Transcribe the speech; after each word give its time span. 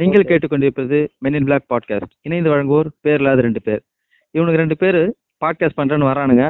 நீங்கள். 0.00 0.24
கேட்டுக்கொண்டிருப்பது 0.30 0.98
மென் 1.18 1.36
இன் 1.38 1.44
black 1.44 1.68
podcast 1.72 2.12
இணைந்து 2.26 2.50
வழங்குவோர் 2.52 2.88
பேர் 3.00 3.20
இல்லாத 3.20 3.40
ரெண்டு 3.40 3.60
பேர். 3.62 3.80
இவனுக்கு 4.34 4.60
ரெண்டு 4.60 4.76
பேர் 4.76 4.98
பாட்காஸ்ட் 5.42 5.78
பண்றேன்னு 5.80 6.08
வரானுங்க. 6.10 6.44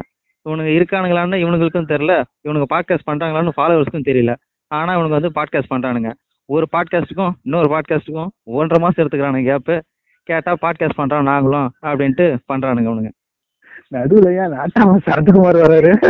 இவனுங்க 0.45 0.71
இருக்கானுங்களான்னு 0.77 1.37
இவனுங்களுக்கும் 1.43 1.89
தெரியல. 1.93 2.13
இவனுங்க 2.45 2.67
பாட்காஸ்ட் 2.73 3.07
பண்றாங்களான்னு 3.09 3.53
ஃபாலோவர்ஸ்க்கும் 3.57 4.07
தெரியல. 4.09 4.33
ஆனா 4.71 4.89
இவனுங்க 4.97 5.17
வந்து 5.19 5.31
பாட்காஸ்ட் 5.37 5.71
பண்றானுங்க. 5.73 6.11
ஒரு 6.49 6.65
பாட்காஸ்ட்டுக்கும் 6.71 7.33
இன்னொரு 7.43 7.69
பாட்காஸ்ட்டுக்கும் 7.73 8.29
ஒன்றரை 8.59 8.79
மாசம் 8.83 9.01
எடுத்துக்கிறானுங்க 9.03 9.49
கேப்பு 9.51 9.75
கேட்டா 10.27 10.51
பாட்காஸ்ட் 10.63 10.99
பண்றோம் 10.99 11.29
நாங்களும் 11.31 11.69
அப்படின்ட்டு 11.85 12.27
பண்றானுங்க 12.51 12.89
இவனுங்க. 12.89 13.11
நடுவுல 13.93 14.31
ஏன் 14.41 14.53
நாட்டாம 14.57 14.97
சரத்குமார் 15.07 15.61
வராரு 15.63 15.91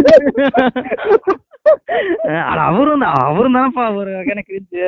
அவரும் 2.65 3.03
தான். 3.03 3.17
அவரும் 3.27 3.55
தானப்பா 3.55 3.83
ஒரு 3.99 4.11
எனக்கு 4.31 4.51
இருந்துச்சு 4.53 4.87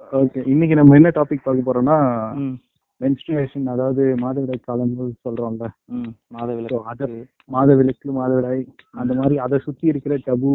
ஓகே 0.00 0.40
இன்னைக்கு 0.46 0.74
நம்ம 0.74 0.96
என்ன 0.96 1.10
டாபிக் 1.16 1.44
பார்க்க 1.44 1.68
போறோம்னா 1.68 1.96
மென்ஸ்ட்ரேஷன் 3.00 3.66
அதாவது 3.66 4.02
மாதவிடாய் 4.22 4.66
காலங்கள் 4.68 5.10
சொல்றோம்ல. 5.24 5.66
மாதவிலக்கு. 6.30 6.78
அத 6.92 7.08
மாதவிலக்கு 7.50 8.14
மாதவிடாய் 8.16 8.62
அந்த 8.94 9.12
மாதிரி 9.14 9.36
அதை 9.38 9.58
சுத்தி 9.66 9.86
இருக்கிற 9.86 10.14
டபு 10.26 10.52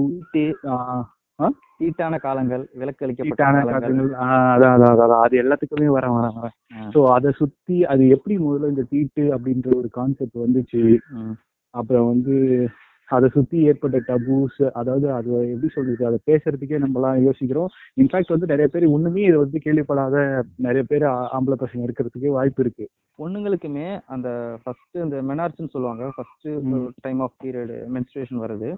தீட்டான 1.79 2.17
காலங்கள் 2.19 2.63
விலக்கு 2.73 3.05
அளிக்கப்பட்ட 3.05 3.43
ஹீட்டான 3.43 3.61
காலங்கள். 3.71 4.09
அதான் 4.53 4.83
அதான் 4.95 5.23
அது 5.23 5.35
எல்லாத்துக்குமே 5.41 5.87
வரேன் 5.95 6.15
வரேன் 6.17 6.35
ஆ. 6.75 6.83
ஸோ 6.93 6.99
அதை 7.15 7.31
சுத்தி 7.39 7.77
அது 7.85 8.03
எப்படி 8.09 8.35
முதல்ல 8.39 8.71
இந்த 8.73 8.85
தீட்டு 8.91 9.23
அப்படின்ற 9.35 9.69
ஒரு 9.79 9.89
கான்செப்ட் 9.97 10.37
வந்துச்சு. 10.43 10.83
அப்புறம் 11.73 12.07
வந்து 12.07 12.35
அதை 13.13 13.27
சுத்தி 13.29 13.57
ஏற்பட்ட 13.69 13.97
டபூஸ் 14.07 14.59
அதாவது 14.73 15.07
அது 15.11 15.29
எப்படி 15.53 15.69
சொல்றது 15.75 16.03
அதை 16.09 16.19
பேசுறதுக்கே 16.29 16.77
நம்மலாம் 16.83 17.17
யோசிக்கிறோம். 17.25 17.69
இன்ஃபேக்ட் 18.01 18.33
வந்து 18.35 18.51
நிறைய 18.51 18.67
பேர் 18.67 18.85
இன்னுமே 18.89 19.23
இதை 19.27 19.37
வந்து 19.43 19.59
கேள்விப்படாத 19.65 20.15
நிறைய 20.57 20.83
பேர் 20.91 21.05
ஆம்பளை 21.35 21.57
பசங்க 21.63 21.87
இருக்கிறதுக்கு 21.87 22.35
வாய்ப்பு 22.37 22.63
இருக்கு. 22.63 22.85
பொண்ணுங்களுக்குமே 23.19 23.87
அந்த 24.07 24.27
ஃபர்ஸ்ட் 24.63 24.97
இந்த 25.03 25.17
மெனார்ஸ்னு 25.21 25.73
சொல்லுவாங்க 25.73 26.03
first. 26.15 26.47
Time 27.01 27.19
of 27.19 27.37
period 27.43 27.75
menstruation 27.95 28.43
வருது 28.45 28.69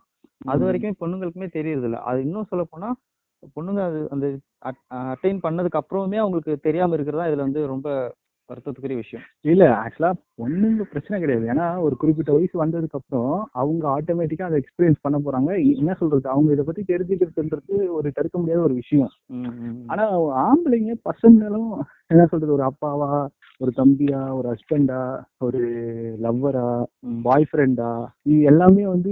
அது. 0.45 0.61
வரைக்கும் 0.65 0.99
பொண்ணுங்களுக்குமே 0.99 1.49
தெரியறது 1.49 1.87
இல்ல 1.89 1.99
அது 2.03 2.19
இன்னும் 2.21 2.49
சொல்ல 2.49 2.65
போனா 2.65 2.89
பொண்ணுங்க 3.55 3.81
அது 3.87 3.99
அந்த 4.09 4.25
அட்டைன் 5.13 5.41
பண்ணதுக்கு 5.43 5.79
அப்புறமே 5.79 6.17
அவங்களுக்கு 6.17 6.53
தெரியாம 6.67 6.95
இருக்கிறதா 6.95 7.27
இதுல 7.29 7.45
வந்து 7.47 7.63
ரொம்ப 7.73 7.87
வருத்தத்துக்குரிய 8.49 8.97
விஷயம். 8.97 9.25
இல்ல 9.45 9.63
ஆக்சுவலா 9.83 10.11
பொண்ணுங்க 10.39 10.83
பிரச்சனை 10.91 11.19
கிடையாது. 11.19 11.45
ஏன்னா 11.53 11.81
ஒரு 11.81 11.95
குறிப்பிட்ட 11.95 12.31
வயசு 12.33 12.55
வந்ததுக்கு 12.63 12.99
அப்புறம் 12.99 13.49
அவங்க 13.51 13.83
ஆட்டோமேட்டிக்கா 13.95 14.47
அதை 14.47 14.59
எக்ஸ்பீரியன்ஸ் 14.61 15.01
பண்ண 15.01 15.17
போறாங்க. 15.25 15.51
என்ன 15.77 15.95
சொல்றது? 15.99 16.29
அவங்க 16.29 16.51
இதை 16.51 16.65
பத்தி 16.65 16.83
தெரிஞ்சுக்கிறதுன்றது 16.93 17.75
ஒரு 17.89 18.11
தடுக்க 18.11 18.37
முடியாத 18.37 18.61
ஒரு 18.61 18.73
விஷயம். 18.73 19.13
ஆனா 19.87 20.05
ஆம்பளைங்க 20.47 20.95
பசங்களும் 21.09 21.71
என்ன 22.07 22.25
சொல்றது? 22.25 22.53
ஒரு 22.53 22.63
அப்பாவா 22.63 23.27
ஒரு 23.61 23.71
தம்பியா 23.77 24.21
ஒரு 24.37 24.47
ஹஸ்பண்டா 24.53 24.99
ஒரு 25.37 25.61
லவ்வரா. 26.23 26.83
பாய் 27.27 27.45
ஃப்ரெண்டா 27.49 27.91
இது 28.23 28.39
எல்லாமே 28.41 28.83
வந்து 28.85 29.11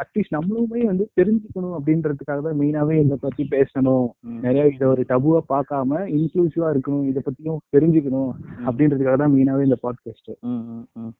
அட்லீஸ்ட் 0.00 0.36
நம்மளுமே 0.36 0.82
வந்து 0.84 1.10
தெரிஞ்சுக்கணும் 1.20 1.74
அப்படின்றதுக்காக 1.78 2.42
தான் 2.42 2.58
மெயினாவே 2.60 2.96
இதை 3.04 3.16
பத்தி 3.20 3.46
பேசணும். 3.50 4.06
நிறைய 4.46 4.66
இதை 4.66 4.88
ஒரு 4.88 5.04
டபுவா 5.08 5.40
பார்க்காம 5.48 6.00
இன்க்ளூசிவா 6.18 6.70
இருக்கணும் 6.74 7.08
இதை 7.10 7.22
பத்தியும் 7.28 7.60
தெரிஞ்சுக்கணும் 7.76 8.32
அப்படின்றதுக்காக 8.66 9.16
தான் 9.16 9.34
மெயினாவே 9.34 9.66
இந்த 9.68 9.78
பாட்காஸ்ட். 9.82 10.32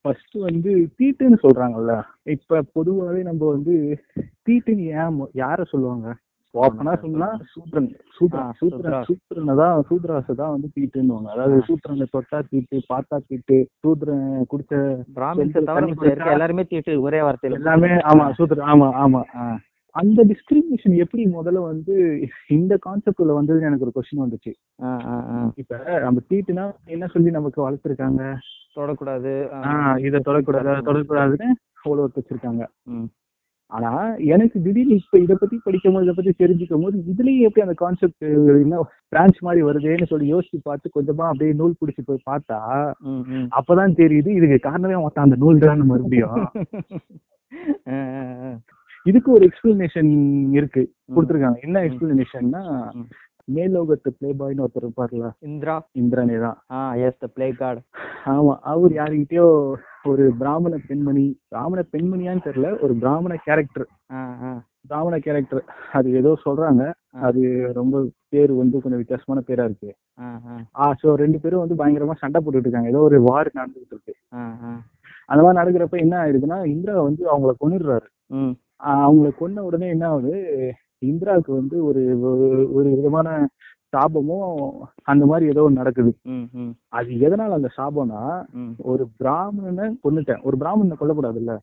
ஃபர்ஸ்ட் 0.03 0.37
வந்து 0.47 0.73
தீட்டுன்னு 0.99 1.39
சொல்றாங்கல்ல. 1.45 1.95
இப்ப 2.35 2.63
பொதுவாகவே 2.77 3.23
நம்ம 3.23 3.43
வந்து 3.51 3.75
தீட்டுன்னு 4.47 4.87
ஏன் 5.01 5.19
யார 5.35 5.59
சொல்லுவாங்க? 5.73 6.07
ஓப்பனா 6.55 6.93
சொன்னா 7.03 7.27
சூத்ரன். 7.53 7.89
சூத்ரா 8.19 8.45
சூத்ரன். 8.61 9.03
சூத்ரனை 9.09 9.55
தான் 9.55 9.83
சூத்ராசை 9.89 10.35
தான் 10.35 10.53
வந்து 10.55 10.69
தீட்டுன்னுவாங்க. 10.77 11.29
அதாவது 11.35 11.57
சூத்ரனை 11.69 12.07
தொட்டா 12.15 12.39
தீட்டு 12.51 12.77
பார்த்தா 12.93 13.17
தீட்டு 13.29 13.57
சூத்ரன் 13.85 14.25
குடிச்ச 14.53 14.75
எல்லாருமே 16.35 16.65
தீட்டு 16.73 16.95
ஒரே 17.03 17.21
வார்த்தையில 17.27 17.61
எல்லாமே 17.61 17.91
ஆமா 18.13 18.27
சூத்ரன் 18.39 18.69
ஆமா 18.75 18.89
ஆமா. 19.05 19.23
அந்த 19.97 20.21
டிஸ்கிரிமினேஷன் 20.31 20.95
எப்படி 21.05 21.23
முதல்ல 21.35 21.61
வந்து 21.69 21.95
இந்த 22.57 22.75
கான்செப்ட்ல 22.87 23.37
வந்ததுன்னு 23.39 23.69
எனக்கு 23.69 23.87
ஒரு 23.87 23.95
கொஸ்டின் 23.97 24.25
வந்துச்சு. 24.25 24.53
இப்ப 25.63 25.77
நம்ம 26.05 26.25
தீட்டுனா 26.31 26.65
என்ன 26.87 27.07
சொல்லி 27.15 27.31
நமக்கு 27.31 27.61
வளர்த்துருக்காங்க 27.67 28.23
தொடக்கூடாது 28.77 29.33
இதை 30.07 30.19
தொடக்கூடாது 30.29 30.73
தொடக்கூடாதுன்னு 30.89 31.49
அவ்வளோ 31.85 32.09
வச்சிருக்காங்க. 32.11 32.63
ஆனா 33.73 33.91
எனக்கு 34.35 34.57
திடீர்னு 34.65 34.97
இப்ப 34.99 35.19
இத 35.19 35.35
பத்தி 35.35 35.57
படிக்கும் 35.65 35.95
போது 35.95 36.07
இதை 36.07 36.15
பத்தி 36.15 36.33
தெரிஞ்சுக்கும் 36.43 36.85
போது 36.85 36.97
இதுலயும் 37.13 37.47
எப்படி 37.47 37.65
அந்த 37.65 37.77
கான்செப்ட் 37.81 38.25
என்ன 38.65 38.83
பிரான்ச் 39.13 39.39
மாதிரி 39.47 39.63
வருதேன்னு 39.69 40.11
சொல்லி 40.13 40.27
யோசிச்சு 40.33 40.59
பார்த்து 40.63 40.95
கொஞ்சமா 40.97 41.25
அப்படியே 41.31 41.57
நூல் 41.61 41.79
பிடிச்சி 41.81 42.03
போய் 42.03 42.29
பார்த்தா. 42.31 42.59
அப்பதான் 43.59 43.99
தெரியுது 44.03 44.31
இதுக்கு 44.39 44.59
காரணமே 44.69 44.99
மொத்தம் 44.99 45.27
அந்த 45.27 45.39
நூல் 45.45 45.65
தான் 45.67 45.89
மறுபடியும். 45.91 46.47
இதுக்கு 49.07 49.31
ஒரு 49.33 49.45
எக்ஸ்பிளனேஷன் 49.49 50.11
இருக்கு. 50.59 50.83
கொடுத்துருக்காங்க. 51.15 51.59
என்ன 51.67 51.83
எக்ஸ்பிளனேஷன்னா. 51.89 52.63
மேலோகத்து 53.49 54.11
பிளே 54.11 54.31
பாய்னு 54.39 54.63
ஒருத்தர் 54.65 54.85
இருப்பார்ல. 54.85 55.27
இந்திரா. 55.49 55.75
இந்திரனே 56.01 56.39
தான். 56.45 56.57
ஆ 56.71 56.79
எஸ் 57.07 57.21
த 57.21 57.27
பிளே 57.35 57.49
கார்டு 57.61 57.81
ஆமா 58.33 58.55
அவர் 58.73 58.93
யாருக்கிட்டயோ 58.93 59.47
ஒரு 60.05 60.25
பிராமண 60.41 60.75
பெண்மணி 60.89 61.25
பிராமண 61.49 61.81
பெண்மணியான்னு 61.93 62.47
தெரியல 62.49 62.69
ஒரு 62.81 62.95
பிராமண 62.95 63.35
கேரக்டர் 63.47 63.87
பிராமண 64.91 65.15
கேரக்டர் 65.19 65.63
அது 65.93 66.09
ஏதோ 66.13 66.33
சொல்றாங்க. 66.45 66.83
அது 67.21 67.43
ரொம்ப 67.73 68.03
பேர் 68.29 68.53
வந்து 68.53 68.77
கொஞ்சம் 68.83 69.01
வித்தியாசமான 69.03 69.41
பேரா 69.49 69.65
இருக்கு. 69.69 69.91
ஆ 70.81 70.93
சோ 71.01 71.15
ரெண்டு 71.23 71.39
பேரும் 71.41 71.63
வந்து 71.65 71.81
பயங்கரமா 71.81 72.15
சண்டை 72.21 72.39
போட்டுட்டு 72.41 72.69
இருக்காங்க. 72.69 72.93
ஏதோ 72.93 73.03
ஒரு 73.09 73.19
வார் 73.23 73.57
நடந்துகிட்டு 73.59 73.95
இருக்கு. 73.97 74.15
அந்த 75.29 75.41
மாதிரி 75.43 75.61
நடக்கிறப்ப 75.61 75.99
என்ன 76.05 76.15
ஆயிடுதுன்னா 76.23 76.59
இந்திரா 76.75 76.95
வந்து 77.09 77.25
அவங்கள 77.33 77.99
ஆஹ் 78.37 78.55
அவங்கள 78.85 79.31
கொன்ன 79.41 79.59
உடனே 79.59 79.89
என்ன 79.89 80.09
ஆகுது? 80.09 80.73
இந்திராவுக்கு 81.07 81.53
வந்து 81.53 81.85
ஒரு 81.85 82.19
ஒரு- 82.77 82.95
விதமான 82.95 83.49
சாபமும் 83.97 84.79
அந்த 85.03 85.27
மாதிரி 85.27 85.47
ஏதோ 85.47 85.71
நடக்குது. 85.71 86.17
அது 86.89 87.09
எதனால 87.09 87.51
அந்த 87.51 87.69
சாபம்னா 87.77 88.45
ஒரு 88.79 89.09
பிராமணனை 89.19 89.99
கொன்னுட்டேன். 90.05 90.43
ஒரு 90.43 90.57
பிராமணனை 90.57 90.97
கொல்லக்கூடாதுல்ல? 91.01 91.59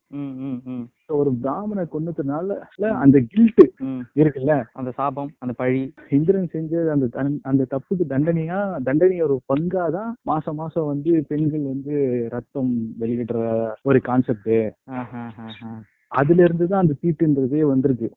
ஒரு 1.08 1.34
பிராமணனை 1.42 1.88
கொன்னதுனால 1.92 2.58
அந்த 2.90 3.24
கில்ட் 3.28 3.72
இருக்குல்ல? 4.16 4.64
அந்த 4.74 4.92
சாபம் 4.92 5.32
அந்த 5.38 5.54
பழி. 5.58 5.94
இந்திரன் 6.10 6.48
செஞ்ச 6.48 6.92
அந்த 6.92 7.26
அந்த 7.42 7.66
தப்புக்கு 7.70 8.04
தண்டனையா? 8.10 8.82
தண்டனை 8.82 9.22
ஒரு 9.22 9.42
பங்காதான் 9.54 10.12
மாசம் 10.22 10.56
மாசம் 10.56 10.86
வந்து 10.86 11.26
பெண்கள் 11.28 11.62
வந்து 11.62 12.28
ரத்தம் 12.30 12.96
வெளியிடுற 13.00 13.70
ஒரு 13.82 14.02
கான்செப்ட் 14.02 14.50
அதுல 16.14 16.44
இருந்து 16.44 16.68
தான் 16.68 16.80
அந்த 16.80 16.96
தீட்டுன்றதே 17.02 17.62
வந்திருக்கு. 17.64 18.08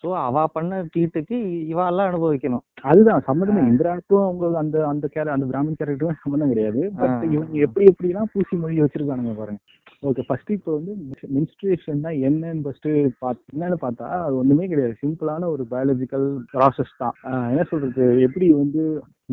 ஸோ 0.00 0.08
அவ 0.20 0.46
பண்ண 0.46 0.80
தீட்டுக்கு 0.94 1.36
இவ 1.66 1.86
எல்லாம் 1.86 2.08
அனுபவிக்கணும். 2.10 2.64
அதுதான் 2.82 3.24
சம்மந்தமே. 3.26 3.60
ஆ. 3.60 3.68
இந்திராவுக்கும் 3.68 4.24
அவங்க 4.24 4.58
அந்த 4.58 4.86
அந்த 4.86 5.06
அந்த 5.30 5.46
பிராமின் 5.46 5.78
கேரக்டரும் 5.80 6.22
சம்மந்தம் 6.22 6.48
கிடையாது. 6.48 6.82
பட். 7.00 7.24
இவங்க 7.30 7.58
எப்படி 7.58 7.86
எப்படிலாம் 7.90 8.30
பூசி 8.32 8.56
மொழி 8.56 8.82
வச்சிருக்கானுங்க 8.82 9.34
பாருங்க. 9.34 9.60
ஓகே 10.08 10.22
ஃபர்ஸ்ட் 10.26 10.50
இப்போ 10.54 10.70
வந்து 10.76 10.92
மின்ஸ்ட்ரேஷன்னா 11.36 12.10
என்னன்னு 12.26 12.62
ஃபர்ஸ்ட் 12.64 12.86
பார்த்து 13.22 13.52
என்னன்னு 13.54 13.76
பார்த்தா 13.82 14.06
அது 14.26 14.34
ஒண்ணுமே 14.42 14.66
கிடையாது. 14.70 14.94
சிம்பிளான 15.02 15.48
ஒரு 15.54 15.64
பயாலஜிக்கல் 15.72 16.24
ப்ராசஸ் 16.52 16.94
தான். 17.02 17.16
என்ன 17.52 17.64
சொல்றது? 17.72 18.04
எப்படி 18.26 18.46
வந்து 18.60 18.84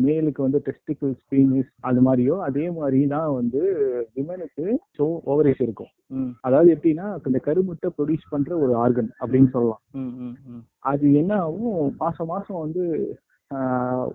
மேலுக்கு 0.06 0.40
வந்து 0.46 0.60
டெஸ்டிகல்ஸ் 0.68 1.22
பீனிஸ் 1.30 1.70
அது 1.90 2.02
மாதிரியோ 2.08 2.34
அதே 2.48 2.66
மாதிரி 2.80 3.00
தான் 3.14 3.30
வந்து 3.38 3.62
விமனுக்கு 4.18 4.66
ஸோ 4.98 5.06
ஓவரேஸ் 5.32 5.64
இருக்கும். 5.66 5.90
அதாவது 6.46 6.68
எப்படின்னா 6.76 7.06
இந்த 7.30 7.40
கருமுட்டை 7.48 7.90
ப்ரொடியூஸ் 7.96 8.30
பண்ற 8.34 8.52
ஒரு 8.66 8.74
ஆர்கன் 8.84 9.10
அப்படின்னு 9.22 9.50
சொல்லலாம். 9.56 9.82
அது 10.92 11.06
என்ன 11.22 11.32
ஆகும்? 11.46 11.82
மாசம் 12.04 12.32
மாசம் 12.34 12.62
வந்து 12.64 12.84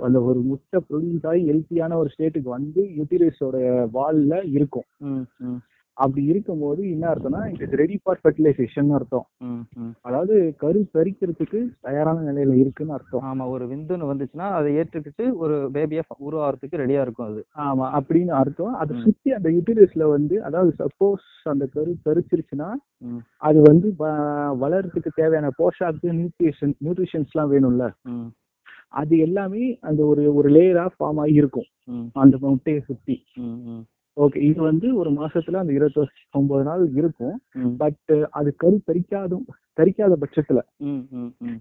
அந்த 0.05 0.17
ஒரு 0.29 0.39
முட்டை 0.49 0.79
ப்ரொடியூஸ் 0.87 1.29
ஆகி 1.29 1.43
ஹெல்த்தியான 1.51 1.95
ஒரு 2.01 2.09
ஸ்டேட்டுக்கு 2.15 2.49
வந்து 2.57 2.81
யூட்டிலைஸோட 2.97 3.57
வால்ல 3.95 4.33
இருக்கும். 4.57 4.89
அப்படி 5.97 6.23
இருக்கும்போது 6.25 6.89
என்ன 6.89 7.05
அர்த்தம்னா 7.07 7.41
இட் 7.55 7.73
ரெடி 7.73 7.99
ஃபார் 8.03 8.19
ஃபெர்டிலைசேஷன் 8.21 8.91
அர்த்தம். 8.93 9.25
அதாவது 10.01 10.35
கரு 10.57 10.79
பறிக்கிறதுக்கு 10.93 11.59
தயாரான 11.81 12.23
நிலையில 12.29 12.53
இருக்குன்னு 12.55 12.93
அர்த்தம். 12.93 13.23
ஆமா 13.23 13.49
ஒரு 13.49 13.65
விந்துன்னு 13.67 14.09
வந்துச்சுன்னா 14.11 14.47
அதை 14.51 14.75
ஏற்றுக்கிட்டு 14.75 15.25
ஒரு 15.35 15.69
பேபியை 15.73 16.01
உருவாகிறதுக்கு 16.21 16.81
ரெடியா 16.83 17.01
இருக்கும் 17.01 17.27
அது. 17.27 17.41
ஆமா 17.63 17.87
அப்படின்னு 17.97 18.33
அர்த்தம். 18.33 18.73
அதை. 18.75 19.01
சுத்தி 19.01 19.31
அந்த 19.31 19.49
யூட்டிலைஸ்ல 19.49 20.09
வந்து 20.09 20.43
அதாவது 20.43 20.73
சப்போஸ் 20.79 21.27
அந்த 21.45 21.65
கரு 21.67 21.93
பறிச்சிருச்சுன்னா 22.05 22.69
அது 23.41 23.61
வந்து 23.61 23.87
வளர்றதுக்கு 24.63 25.09
தேவையான 25.15 25.49
போஷாக்கு 25.57 26.09
நியூட்ரிஷன் 26.19 26.75
நியூட்ரிஷன்ஸ்லாம் 26.83 27.51
வேணும்ல. 27.53 27.85
ம். 28.11 28.27
அது 28.93 29.17
எல்லாமே 29.19 29.63
அந்த 29.81 30.01
ஒரு 30.05 30.35
ஒரு 30.35 30.49
லேயரா 30.49 30.87
ஃபார்ம் 30.95 31.19
ஆகி 31.19 31.33
இருக்கும். 31.33 31.69
அந்த 32.15 32.35
முட்டையை 32.41 32.81
சுத்தி. 32.81 33.15
ஓகே 34.17 34.39
இது 34.41 34.59
வந்து 34.61 34.87
ஒரு 34.95 35.09
மாசத்துல 35.11 35.59
அந்த 35.59 35.73
இருபத்தி 35.73 36.01
ஒன்பது 36.31 36.63
நாள் 36.63 36.83
இருக்கும். 36.93 37.37
பட் 37.77 38.13
அது 38.31 38.49
கரு 38.55 38.77
தரிக்காதும் 38.87 39.45
தரிக்காத 39.73 40.15
பட்சத்துல 40.15 40.59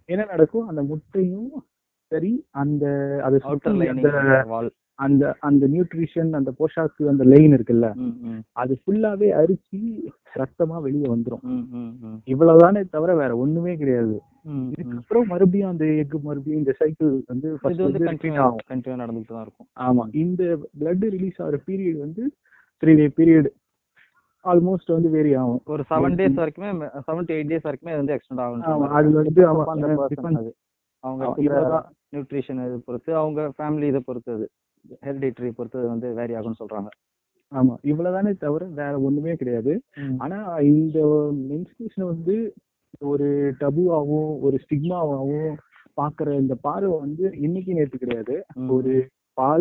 என்ன 0.08 0.22
நடக்கும்? 0.25 0.66
அந்த 0.69 0.82
முட்டையும் 0.82 1.50
சரி 2.12 2.32
அந்த 2.54 2.84
அது 3.22 3.37
அந்த 4.99 5.23
அந்த 5.49 5.65
நியூட்ரிஷன் 5.67 6.31
அந்த 6.39 6.50
போஷாக்கு 6.59 7.03
அந்த 7.12 7.25
லைன் 7.33 7.55
இருக்குல்ல 7.56 7.87
அது 8.62 8.73
ஃபுல்லாவே 8.81 9.29
அரிச்சு 9.41 9.79
ரத்தமா 10.41 10.77
வெளியே 10.87 11.06
வந்துரும். 11.12 11.43
இவ்வளவுதானே 12.33 12.83
தவிர 12.94 13.15
வேற 13.21 13.33
ஒண்ணுமே 13.37 13.73
கிடையாது. 13.77 14.15
இதுக்கப்புறம் 14.75 15.27
மறுபடியும் 15.33 15.71
அந்த 15.73 15.85
எக் 16.03 16.15
மறுபடியும் 16.29 16.61
இந்த 16.61 16.73
சைக்கிள் 16.79 17.11
வந்து 17.33 17.49
நடந்துட்டு 19.03 19.33
தான் 19.35 19.44
இருக்கும். 19.47 19.69
ஆமா. 19.87 20.05
இந்த 20.23 20.43
பிளட் 20.81 21.05
ரிலீஸ் 21.17 21.41
ஆகிற 21.47 21.61
பீரியட் 21.69 21.99
வந்து 22.06 22.23
த்ரீ 22.83 22.94
டே 23.00 23.09
பீரியட் 23.19 23.50
ஆல்மோஸ்ட் 24.44 24.94
வந்து 24.97 25.11
வேரி 25.17 25.33
ஆகும். 25.41 25.61
ஒரு 25.75 25.83
செவன் 25.91 26.17
டேஸ் 26.21 26.41
வரைக்குமே 26.43 26.71
செவன் 27.09 27.27
டு 27.29 27.35
எயிட் 27.37 27.53
டேஸ் 27.53 27.67
வரைக்குமே 27.69 27.94
வந்து 28.00 28.15
எக்ஸ்டெண்ட் 28.17 28.43
ஆகும் 28.44 28.65
அது 28.99 29.11
வந்து 29.19 29.44
அவங்க. 31.05 31.25
நியூட்ரிஷன் 32.15 32.59
இது 32.67 32.77
பொறுத்து 32.89 33.11
அவங்க 33.21 33.41
ஃபேமிலி 33.59 33.87
இதை 33.93 34.00
பொறுத்து 34.09 34.33
அது. 34.39 34.47
ஹெரிடிட்டரி 35.02 35.50
பொறுத்து 35.50 35.88
வந்து 35.88 36.08
வேரி 36.12 36.34
ஆகும்னு 36.34 36.61
சொல்றாங்க. 36.61 36.90
ஆமா. 37.52 37.75
இவ்வளவுதானே 37.84 38.32
தவிர 38.37 38.64
வேற 38.75 39.00
ஒண்ணுமே 39.00 39.34
கிடையாது. 39.34 39.73
ஆனா 40.19 40.38
இந்த 40.73 40.99
மென்ஸ்ட்ரேஷன் 41.50 42.06
வந்து 42.06 42.37
ஒரு 43.05 43.26
டபுவாகவும் 43.61 44.31
ஒரு 44.40 44.56
ஸ்டிக்மாவாகவும் 44.64 45.52
பாக்குற 45.96 46.38
இந்த 46.38 46.55
பார்வை 46.61 46.99
வந்து 46.99 47.25
இன்னைக்கு 47.38 47.75
நேற்று 47.75 47.99
கிடையாது. 47.99 48.34
ஒரு 48.69 48.93
பல 49.37 49.61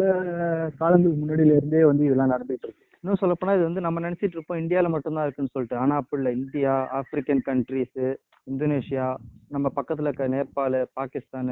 காலங்களுக்கு 0.80 1.20
முன்னாடியில 1.22 1.56
இருந்தே 1.56 1.84
வந்து 1.84 2.06
இதெல்லாம் 2.06 2.34
நடந்துட்டு 2.34 2.68
இருக்கு. 2.68 2.88
இன்னும் 3.04 3.22
சொல்லப்போனா 3.22 3.54
இது 3.56 3.64
வந்து 3.64 3.82
நம்ம 3.82 4.00
நினைச்சிட்டு 4.00 4.36
இருப்போம் 4.38 4.60
இந்தியால 4.60 4.90
மட்டும்தான் 4.90 5.26
இருக்குன்னு 5.26 5.54
சொல்லிட்டு. 5.54 5.78
ஆனா 5.78 5.96
அப்படி 5.96 6.20
இல்ல. 6.22 6.32
இந்தியா 6.40 6.74
ஆப்பிரிக்கன் 7.00 7.44
கண்ட்ரீஸ் 7.46 8.02
இந்தோனேஷியா 8.48 9.06
நம்ம 9.50 9.68
பக்கத்துல 9.76 10.10
இருக்க 10.10 10.28
நேபாள் 10.28 10.78
பாகிஸ்தான் 10.94 11.52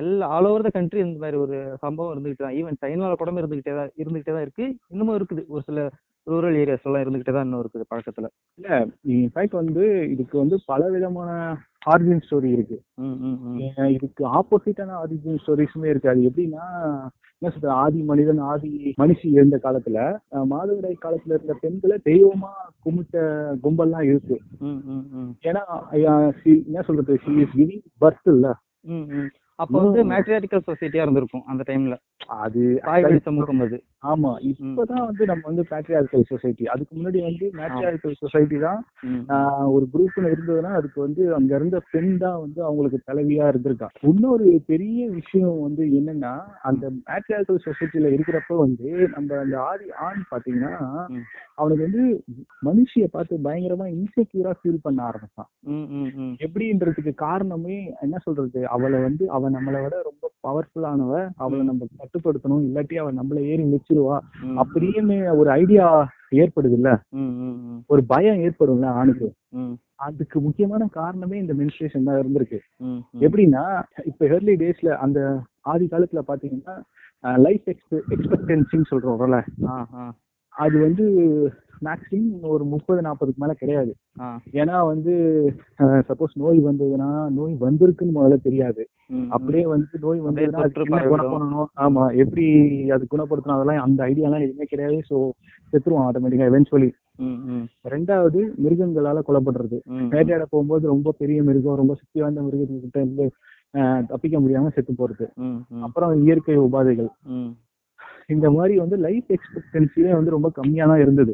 எல்லா 0.00 0.26
ஆல் 0.36 0.48
ஓவர் 0.50 0.66
த 0.66 0.70
கண்ட்ரி 0.76 1.00
இந்த 1.04 1.18
மாதிரி 1.22 1.38
ஒரு 1.44 1.56
சம்பவம் 1.84 2.12
இருந்துகிட்டு 2.14 2.44
தான் 2.46 2.56
ஈவன் 2.60 2.80
சைனால 2.82 3.14
கூட 3.20 3.32
இருந்துகிட்டே 3.42 3.74
தான் 3.80 3.92
இருந்துகிட்டே 4.02 4.34
தான் 4.36 4.44
இருக்கு. 4.46 4.66
இன்னமும் 4.92 5.16
இருக்குது. 5.18 5.42
ஒரு 5.54 5.62
சில 5.68 5.86
ரூரல் 6.26 6.58
ஏரியாஸ் 6.60 6.86
எல்லாம் 6.88 7.02
இருந்துகிட்டே 7.04 7.34
தான் 7.36 7.46
இன்னும் 7.46 7.62
இருக்குது 7.62 7.90
பழக்கத்துல. 7.92 8.28
இல்ல 8.58 8.68
இன்ஃபேக்ட் 9.16 9.56
வந்து 9.62 9.84
இதுக்கு 10.14 10.36
வந்து 10.42 10.56
பல 10.70 10.88
விதமான 10.94 11.30
ஆரிஜின் 11.92 12.24
ஸ்டோரி 12.26 12.50
இருக்கு 12.56 12.78
இதுக்கு 13.96 14.22
ஆப்போசிட்டான 14.38 14.96
ஆரிஜின் 15.02 15.42
ஸ்டோரிஸுமே 15.42 15.90
இருக்கு. 15.92 16.12
அது 16.12 16.28
எப்படின்னா 16.30 16.64
என்ன 17.42 17.50
சொல்றது? 17.54 17.74
ஆதி 17.82 18.00
மனிதன் 18.10 18.40
ஆதி 18.50 18.70
மனுஷி 19.00 19.26
இருந்த 19.36 19.56
காலத்துல 19.64 19.98
மாதவிடாய் 20.52 21.02
காலத்துல 21.04 21.36
இருந்த 21.36 21.54
பெண்களை 21.64 21.96
தெய்வமா 22.08 22.52
கும்பிட்ட 22.84 23.24
கும்பல்லாம் 23.64 24.06
இருக்கு. 24.10 24.36
ஏன்னா 25.50 25.62
என்ன 26.68 26.84
சொல்றது? 26.88 27.18
பர்த் 28.04 28.30
இல்ல. 28.34 28.48
அப்போ 29.58 29.76
வந்து 29.78 30.00
மேட்ரியாட்டிக்கல் 30.04 30.66
சொசைட்டியா 30.66 31.02
இருந்திருக்கும் 31.02 31.44
அந்த 31.46 31.62
டைம்ல 31.66 31.96
அது 32.38 32.62
சமூகம் 33.24 33.60
அது 33.60 33.76
ஆமா 34.04 34.30
இப்பதான் 34.48 35.06
வந்து 35.06 35.24
நம்ம 35.26 35.44
வந்து 35.44 35.62
பேட்ரியார்கல் 35.70 36.26
சொசைட்டி 36.28 36.64
அதுக்கு 36.66 36.92
முன்னாடி 36.96 37.20
வந்து 37.22 37.46
மேட்ரியார்கல் 37.58 38.18
சொசைட்டி 38.22 38.58
தான் 38.58 38.80
ஒரு 39.72 39.84
குரூப்ல 39.92 40.24
இருந்ததுன்னா 40.28 40.72
அதுக்கு 40.72 40.98
வந்து 41.00 41.22
அங்க 41.34 41.52
இருந்த 41.56 41.78
பெண் 41.92 42.12
தான் 42.16 42.38
வந்து 42.40 42.60
அவங்களுக்கு 42.64 42.98
தலைவியா 43.08 43.46
இருந்திருக்கா. 43.48 43.88
இன்னொரு 44.10 44.48
பெரிய 44.68 45.08
விஷயம் 45.10 45.56
வந்து 45.60 45.84
என்னன்னா 45.98 46.34
அந்த 46.62 46.84
மேட்ரியார்கல் 47.00 47.64
சொசைட்டில 47.66 48.12
இருக்கிறப்ப 48.14 48.58
வந்து 48.58 48.86
நம்ம 49.14 49.38
அந்த 49.38 49.56
ஆதி 49.62 49.88
ஆண் 50.06 50.22
பாத்தீங்கன்னா. 50.32 50.74
அவனுக்கு 51.58 51.86
வந்து 51.86 52.04
மனுஷிய 52.62 53.04
பார்த்து 53.08 53.44
பயங்கரமா 53.44 53.86
இன்செக்யூரா 53.94 54.52
ஃபீல் 54.58 54.84
பண்ண 54.84 55.00
ஆரம்பிச்சான். 55.04 55.50
எப்படின்றதுக்கு 56.40 57.14
காரணமே 57.22 57.76
என்ன 58.02 58.16
சொல்றது? 58.24 58.60
அவளை 58.74 59.00
வந்து 59.02 59.24
அவ 59.30 59.50
நம்மளை 59.50 59.80
விட 59.84 59.96
ரொம்ப 60.02 60.22
பவர்ஃபுல்லானவ 60.46 61.12
அவளை. 61.38 61.62
நம்ம 61.68 61.86
கட்டுப்படுத்தணும் 61.94 62.64
இல்லாட்டி 62.66 62.96
அவ 62.96 63.12
நம்மள 63.12 63.38
ஏறி 63.50 63.64
மிச்சிருவா 63.66 63.92
ம். 63.96 64.58
அப்படின்னு 64.58 65.36
ஒரு 65.36 65.50
ஐடியா 65.50 66.10
ஏற்படுது 66.32 66.72
இல்ல 66.72 67.00
ம் 67.12 67.32
ம் 67.40 67.58
ம். 67.68 67.84
ஒரு 67.86 68.04
பயம் 68.04 68.38
ஏற்படும்ல 68.38 68.86
ஆணுக்கு? 68.86 69.28
அதுக்கு 69.96 70.40
முக்கியமான 70.40 70.86
காரணமே 70.86 71.38
இந்த 71.38 71.54
மென்ஸ்ட்ரேஷன் 71.54 72.02
தான் 72.02 72.18
இருந்திருக்கு. 72.18 72.58
எப்படின்னா 73.20 73.84
இப்ப 74.04 74.26
ஏர்லி 74.26 74.56
டேஸ்ல 74.56 74.88
அந்த 74.88 75.42
ஆதி 75.62 75.86
காலத்துல 75.86 76.22
பாத்தீங்கன்னா 76.28 76.76
லைஃப் 77.38 77.68
எக்ஸ்பெக்டன்சின்னு 77.68 78.90
சொல்றோம்ல? 78.90 79.38
அது 80.54 80.76
வந்து 80.78 81.04
மேக்ஸிமம் 81.82 82.50
ஒரு 82.50 82.64
முப்பது 82.64 83.00
நாற்பதுக்கு 83.02 83.42
மேல 83.42 83.52
கிடையாது. 83.52 83.92
ஏன்னா 84.54 84.76
வந்து 84.86 85.12
சப்போஸ் 86.08 86.34
நோய் 86.34 86.58
வந்ததுன்னா 86.60 87.08
நோய் 87.30 87.54
வந்திருக்குன்னு 87.60 88.16
முதல்ல 88.16 88.36
தெரியாது. 88.40 88.82
அப்படியே 89.28 89.64
வந்து 89.66 89.98
நோய். 90.00 90.20
குணம் 91.10 91.32
பண்ணணும் 91.32 91.68
ஆமா 91.84 92.04
எப்படி 92.14 92.44
அது 92.88 93.06
குணப்படுத்தணும் 93.10 93.56
அதெல்லாம் 93.56 93.82
அந்த 93.82 94.00
ஐடியாலாம் 94.04 94.44
எதுவுமே 94.46 94.64
கிடையாது. 94.64 94.98
ஸோ 95.10 95.16
செத்துருவோம் 95.72 96.06
ஆட்டோமேட்டிக்கா 96.06 96.48
எவென்ச்சுவலி 96.52 96.90
ரெண்டாவது 97.84 98.40
மிருகங்களால 98.64 99.18
கொல்லப்படுறது. 99.26 99.76
வேட்டையாட 100.14 100.44
போகும்போது 100.44 100.84
ரொம்ப 100.86 101.14
பெரிய 101.18 101.42
மிருகம் 101.42 101.80
ரொம்ப 101.82 101.94
சக்தி 101.94 102.20
வாய்ந்த 102.20 102.42
மிருகத்துக்கிட்ட 102.42 102.98
இருந்து 102.98 103.26
தப்பிக்க 104.08 104.36
முடியாம 104.40 104.72
செத்து 104.74 104.92
போறது. 104.94 105.26
அப்புறம் 105.86 106.14
இயற்கை 106.24 106.56
உபாதைகள். 106.58 107.10
இந்த 108.28 108.46
மாதிரி 108.50 108.74
வந்து 108.78 108.96
லைஃப் 108.96 109.28
எக்ஸ்பெக்டன்சியே 109.34 110.10
வந்து 110.10 110.30
ரொம்ப 110.30 110.48
கம்மியா 110.50 110.84
தான் 110.86 111.00
இருந்தது. 111.00 111.32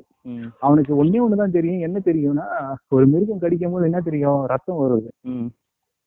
அவனுக்கு 0.59 0.93
ஒண்ணே 1.05 1.21
ஒண்ணுதான் 1.27 1.57
தெரியும். 1.57 1.85
என்ன 1.87 1.99
தெரியும்னா 2.05 2.47
ஒரு 2.89 3.07
மிருகம் 3.07 3.39
கடிக்கும் 3.39 3.73
போது 3.73 3.85
என்ன 3.85 4.01
தெரியும்? 4.01 4.41
ரத்தம் 4.45 4.81
வருது. 4.83 5.11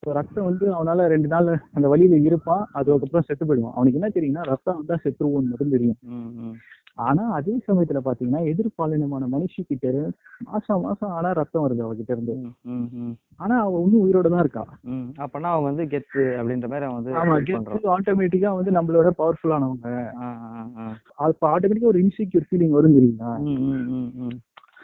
ரத்தம் 0.08 0.48
வந்து 0.48 0.66
அவனால 0.78 1.06
ரெண்டு 1.08 1.28
நாள் 1.28 1.50
அந்த 1.72 1.88
வழியில 1.88 2.16
இருப்பான். 2.30 2.64
அதுக்கப்புறம் 2.72 3.28
செத்து 3.28 3.46
போயிடுவான். 3.46 3.76
அவனுக்கு 3.76 4.00
என்ன 4.00 4.10
தெரியும்னா 4.16 4.42
ரத்தம் 4.52 4.78
வந்தா 4.80 4.98
செத்துருவோம்னு 5.04 5.52
மட்டும் 5.52 5.76
தெரியும். 5.76 6.00
ஆனா 6.98 7.24
அதே 7.36 7.54
சமயத்துல 7.68 8.00
பாத்தீங்கன்னா 8.00 8.42
எதிர்பாலினமான 8.50 9.28
மனுஷி 9.31 9.62
கிட்ட 9.62 9.86
இருந்து 9.88 10.12
மாசம் 10.48 10.81
மாசம் 10.81 11.13
ஆனா 11.13 11.30
ரத்தம் 11.40 11.63
வருது 11.63 11.86
அவகிட்ட 11.86 12.12
இருந்து. 12.13 12.34
ஆனா 13.40 13.56
அவ 13.63 13.80
இன்னும் 13.84 14.04
உயிரோட 14.04 14.28
தான் 14.30 14.44
இருக்கா? 14.44 14.63
அப்பனா 15.24 15.51
அவங்க 15.54 15.68
வந்து 15.69 15.86
கெத்து 15.94 16.24
அப்படின்ற 16.38 16.68
மாதிரி 16.68 16.90
வந்து 16.92 17.13
ஆமா 17.22 17.38
பண்றான். 17.48 17.88
ஆட்டோமேட்டிக்கா 17.95 18.51
வந்து 18.54 18.74
நம்மளோட 18.78 19.12
பவர்ஃபுல்லானவங்க 19.19 19.90
அப்ப 21.24 21.44
ஆட்டோமேட்டிக்கா 21.54 21.92
ஒரு 21.94 22.04
இன்செக்யூர் 22.04 22.48
ஃபீலிங் 22.50 22.75
வரும் 22.78 22.98
தெரியுங்களா? 22.98 23.34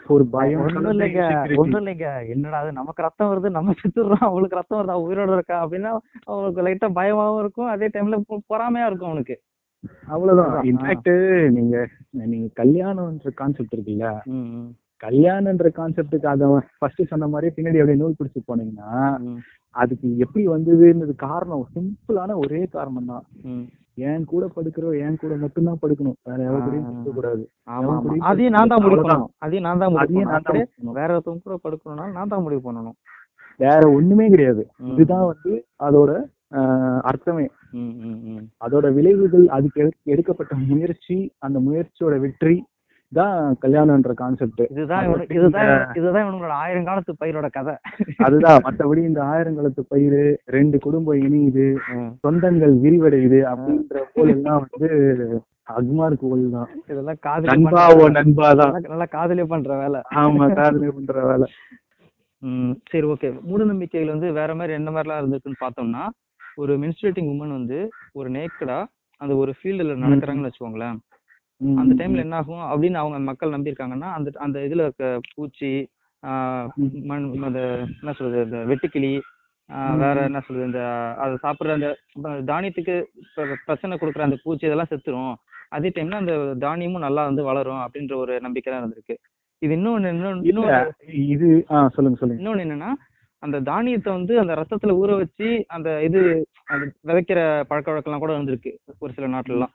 ஒரு 0.06 0.24
பயம். 0.34 0.62
ஒண்ணும் 0.66 0.94
இல்லைங்க. 0.94 1.24
ஒண்ணும் 1.62 1.82
இல்லைங்க. 1.82 2.06
என்னடா 2.34 2.60
அது 2.62 2.72
நமக்கு 2.74 3.06
ரத்தம் 3.06 3.30
வருது 3.32 3.50
நம்ம 3.58 3.76
செத்துடுறோம் 3.80 4.28
அவளுக்கு 4.30 4.60
ரத்தம் 4.60 4.80
வருது 4.80 4.94
அவ 4.94 5.06
உயிரோட 5.08 5.34
இருக்கா 5.34 5.58
அப்படின்னா 5.64 5.92
அவனுக்கு 6.28 6.66
லைட்டா 6.68 6.90
பயமாவும் 6.98 7.42
இருக்கும் 7.44 7.72
அதே 7.74 7.90
டைம்ல 7.94 8.18
பொறாமையா 8.50 8.88
இருக்கும் 8.90 9.12
அவனுக்கு. 9.12 9.36
அவ்வளவுதான். 10.14 10.54
இன்ஃபேக்ட் 10.70 11.12
நீங்க 11.58 11.76
நீங்க 12.32 12.48
கல்யாணம்ன்ற 12.62 13.32
கான்செப்ட் 13.42 13.76
இருக்குல்ல? 13.76 14.08
கல்யாணம்ன்ற 15.04 15.68
கான்செப்டுக்கு 15.80 16.28
அதை 16.32 16.48
ஃபர்ஸ்ட் 16.80 17.10
சொன்ன 17.12 17.28
மாதிரி 17.34 17.50
பின்னாடி 17.58 17.82
அப்படியே 17.82 18.02
நூல் 18.02 18.18
பிடிச்சு 18.20 18.40
போனீங்கன்னா 18.50 18.94
அதுக்கு 19.76 20.08
எப்படி 20.26 20.44
வந்ததுன்றது 20.54 21.14
காரணம் 21.28 21.68
சிம்பிளான 21.76 22.36
ஒரே 22.44 22.62
காரணம் 22.78 23.12
தான் 23.12 23.26
என் 24.10 24.26
கூட 24.32 24.44
படுக்கிறோம் 24.56 24.98
என் 25.06 25.18
கூட 25.22 25.34
மட்டும்தான் 25.44 25.80
படுக்கணும். 25.82 26.18
வேற 26.28 26.40
யாரும். 26.44 26.84
படுக்க 26.90 27.12
கூடாது. 27.16 27.42
அதையும் 28.30 28.56
நான் 28.56 28.72
தான் 28.74 28.84
முடிவு. 28.84 29.02
பண்ணணும். 29.04 29.32
அதையும் 29.46 29.66
நான் 29.68 29.82
தான் 29.84 29.94
முடிவு 29.96 30.24
பண்ணணும். 30.26 30.98
வேற 31.00 31.10
ஒருத்தவங்க 31.16 31.44
கூட 31.48 31.58
படுக்கணும்னாலும் 31.66 32.18
நான் 32.20 32.32
தான் 32.34 32.44
முடிவு 32.46 32.62
பண்ணணும். 32.68 32.98
வேற 33.60 33.82
ஒண்ணுமே 33.98 34.28
கிடையாது. 34.30 34.64
இதுதான் 34.92 35.26
வந்து 35.32 35.54
அதோட 35.88 36.12
அர்த்தமே. 37.12 37.46
அதோட 38.62 38.94
விளைவுகள் 38.94 39.48
அதுக்கு 39.48 39.84
எடு- 39.84 39.92
எடுக்கப்பட்ட 40.04 40.56
முயற்சி 40.56 41.32
அந்த 41.38 41.60
முயற்சியோட 41.60 42.20
வெற்றி 42.20 42.64
தான் 43.12 43.58
கல்யாணம்ன்ற 43.62 44.14
கான்செப்ட் 44.14 44.62
இதுதான் 44.72 45.26
இதுதான் 45.30 45.92
இதுதான் 45.96 46.26
இவங்களோட 46.26 46.54
ஆயிரம் 46.58 46.84
காலத்து 46.84 47.16
பயிரோட 47.26 47.50
கதை. 47.52 47.76
அதுதான். 48.18 48.62
மத்தபடி 48.64 48.98
இந்த 48.98 49.22
ஆயிரங்களத்து 49.24 49.80
பயிர் 49.88 50.20
ரெண்டு 50.46 50.80
குடும்பம் 50.80 51.22
இணையுது. 51.22 51.76
சொந்தங்கள் 52.28 52.76
விரிவடையுது 52.80 53.40
அப்படின்ற 53.52 54.02
போல் 54.14 54.28
எல்லாம் 54.28 54.68
வந்து 54.72 54.90
அக்மார் 55.70 56.14
கோல் 56.20 56.50
தான். 56.50 56.70
இதெல்லாம் 56.88 57.18
காதலி 57.20 57.64
நண்பாவோ 57.64 58.00
பண்ற 58.00 58.24
நண்பாதான் 58.24 58.72
நல்லா- 58.72 58.88
நல்லா 58.88 59.06
காதலி 59.06 59.44
பண்ற 59.46 59.78
வேலை. 59.78 60.02
ஆமா 60.16 60.54
காதலி 60.54 60.92
பண்ற 60.92 61.26
வேலை. 61.26 61.48
ம் 62.42 62.72
சரி 62.90 63.08
ஓகே. 63.08 63.42
மூட 63.42 63.64
நம்பிக்கைகள் 63.64 64.10
வந்து 64.10 64.32
வேற 64.32 64.56
மாதிரி 64.56 64.74
என்ன 64.74 64.92
மாதிரிலாம் 64.92 65.22
இருந்திருக்குன்னு 65.22 65.62
பார்த்தோம்னா 65.62 66.04
ஒரு 66.56 66.78
மென்ஸ்ட்ரேட்டிங் 66.80 67.32
உமன் 67.32 67.38
வந்து 67.38 67.90
ஒரு 68.12 68.32
நேக்கடா 68.32 68.86
அந்த 69.18 69.36
ஒரு 69.36 69.54
ஃபீல்டுல 69.64 69.94
நடக்கிறாங்கன்னு 70.06 70.50
வச்சுக்கோங்களேன். 70.50 70.98
அந்த 71.76 72.08
டைம்ல 72.08 72.16
என்ன 72.16 72.36
ஆகும் 72.36 72.84
அப்படின்னு 72.84 72.94
அவங்க 72.94 73.20
மக்கள் 73.20 73.50
நம்பியிருக்காங்கன்னா 73.50 74.12
அந்த 74.14 74.32
அந்த 74.34 74.60
இதுல 74.60 74.80
இருக்க 74.80 75.20
பூச்சி. 75.36 75.90
மண் 77.04 77.44
அந்த 77.44 77.60
என்ன 78.02 78.14
சொல்றது 78.14 78.44
இந்த 78.44 78.58
வெட்டுக்கிளி. 78.58 79.20
வேற 79.98 80.22
என்ன 80.24 80.40
சொல்றது 80.40 80.66
இந்த 80.66 81.14
அதை 81.14 81.38
சாப்பிடுற 81.44 81.96
அந்த 82.22 82.54
தானியத்துக்கு 82.54 83.04
பிர- 83.36 83.56
பிரச்சனை 83.66 83.98
கொடுக்குற 83.98 84.20
அந்த 84.20 84.38
பூச்சி 84.44 84.66
இதெல்லாம் 84.66 84.88
செத்துரும். 84.90 85.34
அதே 85.70 85.92
டைம்ல 85.96 86.12
அந்த 86.12 86.56
தானியமும் 86.60 87.02
நல்லா 87.02 87.26
வந்து 87.26 87.44
வளரும் 87.44 87.76
அப்படின்ற 87.76 88.16
ஒரு 88.16 88.40
நம்பிக்கை 88.40 88.74
தான் 88.74 88.84
இருந்திருக்கு. 88.84 89.16
இது 89.58 89.76
இன்னொன்னு 89.76 90.04
இன்னொன்னு 90.04 90.46
இது 91.10 91.66
சொல்லுங்க 91.68 92.16
சொல்லுங்க. 92.16 92.44
இன்னொன்னு 92.44 92.60
என்னன்னா 92.60 92.90
அந்த 93.44 93.58
தானியத்தை 93.62 94.10
வந்து 94.14 94.34
அந்த 94.40 94.54
ரத்தத்துல 94.54 94.96
ஊற 94.98 95.12
வச்சு 95.16 95.50
அந்த 95.68 95.90
இது 96.04 96.22
அந்த 96.68 96.84
விதைக்கிற 97.06 97.42
பழக்க 97.64 97.92
வழக்கம்லாம் 97.92 98.20
கூட 98.20 98.34
இருந்திருக்கு 98.34 98.72
ஒரு 99.00 99.12
சில 99.14 99.28
நாட்டுலலாம் 99.28 99.74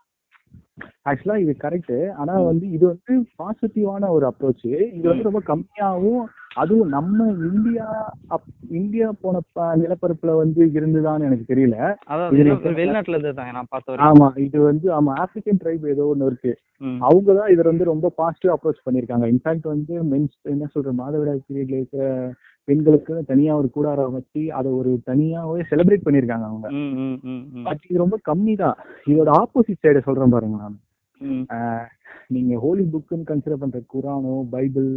ஆக்சுவலா 1.07 1.37
இது 1.37 1.53
கரெக்ட் 1.59 1.97
ஆனா 2.13 2.35
வந்து 2.43 2.67
இது 2.71 2.85
வந்து 2.87 3.15
பாசிட்டிவான 3.39 4.11
ஒரு 4.11 4.25
அப்ரோச் 4.27 4.67
இது 4.93 5.07
வந்து 5.09 5.29
ரொம்ப 5.31 5.43
கம்மியாவும் 5.47 6.23
அதுவும் 6.57 6.91
நம்ம 6.91 7.19
இந்தியா 7.49 7.87
இந்தியா 8.75 9.07
போன 9.23 9.41
நிலப்பரப்புல 9.77 10.33
வந்து 10.37 10.61
இருந்துதான்னு 10.77 11.27
எனக்கு 11.29 11.47
தெரியல. 11.51 11.77
வெளிநாட்டுல 12.73 13.17
இருந்து 13.17 13.33
நான் 13.51 13.71
ஆமா 14.09 14.29
இது 14.45 14.59
வந்து 14.67 14.87
ஆமா 14.99 15.13
ஆப்பிரிக்கன் 15.23 15.61
ட்ரைப் 15.63 15.87
ஏதோ 15.95 16.07
ஒண்ணு 16.13 16.29
இருக்கு. 16.31 16.53
ம். 16.81 16.99
அவங்க 17.07 17.29
தான் 17.35 17.51
இதை 17.53 17.65
வந்து 17.69 17.85
ரொம்ப 17.91 18.07
பாசிட்டிவ் 18.19 18.55
அப்ரோச் 18.55 18.85
பண்ணிருக்காங்க 18.87 19.27
இன்ஃபேக்ட் 19.33 19.67
வந்து 19.73 19.95
மென்ஸ் 20.11 20.37
என்ன 20.53 20.69
சொல்ற 20.75 20.93
மாதவிடாய் 20.99 21.45
பீரியட்ல 21.47 21.79
இருக்கிற 21.79 22.05
பெண்களுக்கு 22.69 23.15
தனியா 23.29 23.55
ஒரு 23.57 23.69
கூடாரம் 23.71 24.15
வச்சு 24.17 24.43
அதை 24.59 24.71
ஒரு 24.79 24.91
தனியாவே 25.09 25.65
செலிப்ரேட் 25.71 26.07
பண்ணிருக்காங்க 26.07 26.47
அவங்க. 26.51 26.67
பட் 27.67 27.83
இது 27.89 28.03
ரொம்ப 28.03 28.19
கம்மி 28.29 28.55
தான் 28.63 28.79
இதோட 29.07 29.31
ஆப்போசிட் 29.41 29.83
சைடு 29.83 30.07
சொல்றேன் 30.07 30.35
பாருங்க 30.35 30.59
நான். 30.63 30.79
நீங்க 32.31 32.55
ஹோலி 32.61 32.85
புக்குன்னு 32.93 33.29
கன்சிடர் 33.29 33.63
பண்ற 33.63 33.79
குரானோ 33.93 34.35
பைபிள் 34.53 34.89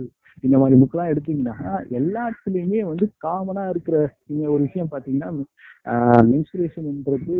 இந்த 0.41 0.57
மாதிரி 0.57 0.75
புக்லாம் 0.81 1.11
எடுத்தீங்கன்னா 1.11 1.55
எல்லாத்துலயுமே 1.89 2.81
வந்து 2.85 3.05
காமனா 3.25 3.69
இருக்கிற 3.69 3.97
நீங்க 4.25 4.49
ஒரு 4.51 4.61
விஷயம் 4.63 4.91
பாத்தீங்கன்னா 4.91 5.29
மென்சுரேஷன்ன்றது 6.29 7.35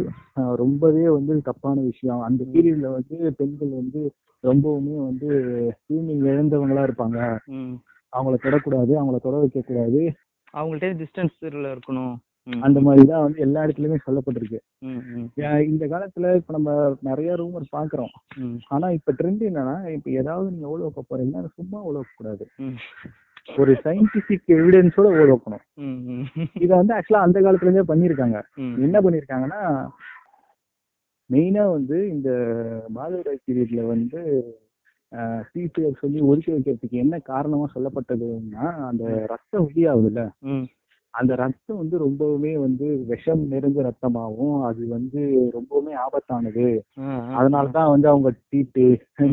ரொம்பவே 0.56 1.10
வந்து 1.10 1.42
தப்பான 1.42 1.82
விஷயம் 1.82 2.22
அந்த 2.22 2.44
பீரியட்ல 2.54 2.92
வந்து 2.92 3.34
பெண்கள் 3.38 3.70
வந்து 3.70 4.01
ரொம்பவுமே 4.44 4.96
வந்து 5.04 5.30
தூய்மை 5.86 6.16
இழந்தவங்களா 6.22 6.84
இருப்பாங்க. 6.88 7.20
அவங்கள 8.13 8.36
தொடக்கூடாது 8.44 8.92
அவங்கள 9.00 9.18
தொட 9.20 9.36
வைக்க 9.38 9.62
கூடாது 9.62 10.01
அவங்கள்ட்ட 10.54 10.89
டிஸ்டன்ஸ் 11.01 11.38
இருக்கணும். 11.42 12.16
அந்த 12.66 12.80
மாதிரி 12.86 13.04
தான் 13.10 13.24
வந்து 13.25 13.39
எல்லா 13.46 13.63
இடத்துலயுமே 13.66 13.98
சொல்லப்பட்டிருக்கு 14.06 14.60
இந்த 15.72 15.84
காலத்துல 15.94 16.34
இப்ப 16.39 16.54
நம்ம 16.58 16.72
நிறைய 17.10 17.30
ரூமர் 17.42 17.66
பாக்குறோம். 17.77 18.13
ஆனா 18.75 18.89
இப்ப 18.98 19.13
ட்ரெண்ட் 19.20 19.44
என்னன்னா 19.50 19.75
இப்ப 19.96 20.10
ஏதாவது 20.22 20.48
நீங்க 20.54 20.68
ஓட 20.74 20.82
வைக்க 20.86 21.04
போறீங்கன்னா 21.04 21.54
சும்மா 21.60 21.80
ஓட 21.89 22.04
கூடாது. 22.20 22.46
ஒரு 23.62 23.74
சயின்டிபிக் 23.86 24.54
எவிடன்ஸோட 24.58 25.08
ஓட 25.20 25.27
வைக்கணும். 25.34 25.63
இத 26.63 26.72
வந்து 26.80 26.96
ஆக்சுவலா 26.98 27.25
அந்த 27.27 27.39
காலத்துல 27.46 27.70
இருந்தே 27.70 27.89
பண்ணிருக்காங்க. 27.92 28.38
என்ன 28.88 28.98
பண்ணிருக்காங்கன்னா 29.06 29.62
மெயினா 31.30 31.63
வந்து 31.77 31.98
இந்த 32.13 32.30
மாதவிடாய் 32.98 33.46
பீரியட்ல 33.46 33.82
வந்து 33.94 34.20
சிபிஆர் 35.50 36.01
சொல்லி 36.01 36.20
ஒதுக்கி 36.30 36.51
வைக்கிறதுக்கு 36.54 37.01
என்ன 37.04 37.16
காரணமா 37.30 37.66
சொல்லப்பட்டதுன்னா 37.75 38.66
அந்த 38.89 39.04
ரத்தம் 39.32 39.68
வெளியாகுதுல்ல. 39.70 40.24
அந்த 41.17 41.36
ரத்தம் 41.36 41.77
வந்து 41.77 41.95
ரொம்பவுமே 41.97 42.53
வந்து 42.59 42.88
விஷம் 43.07 43.43
நிறைந்த 43.47 43.79
ரத்தமாகவும் 43.83 44.57
அது 44.65 44.81
வந்து 44.88 45.21
ரொம்பவுமே 45.53 45.93
ஆபத்தானது. 46.03 46.65
அதனாலதான் 47.36 47.89
வந்து 47.89 48.07
அவங்க 48.09 48.29
தீட்டு 48.50 48.86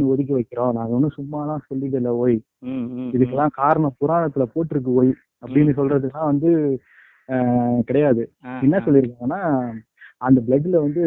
ஒதுக்கி 0.08 0.34
வைக்கிறோம் 0.34 0.74
நாங்க 0.74 0.94
ஒன்றும் 0.94 1.16
சும்மாலாம் 1.16 1.66
சொல்லிடல 1.68 2.12
ஓய். 2.18 2.38
இதுக்கெல்லாம் 3.14 3.56
காரணம் 3.56 3.96
புராணத்துல 4.00 4.46
போட்டிருக்கு 4.54 4.92
ஓய் 4.94 5.12
அப்படின்னு 5.42 5.74
சொல்றதுலாம் 5.76 6.30
வந்து 6.30 6.50
கிடையாது 7.84 8.22
என்ன 8.60 8.76
ஆ. 8.76 8.84
சொல்லியிருக்காங்கன்னா 8.86 9.42
அந்த 10.20 10.40
பிளட்ல 10.40 10.76
வந்து 10.80 11.00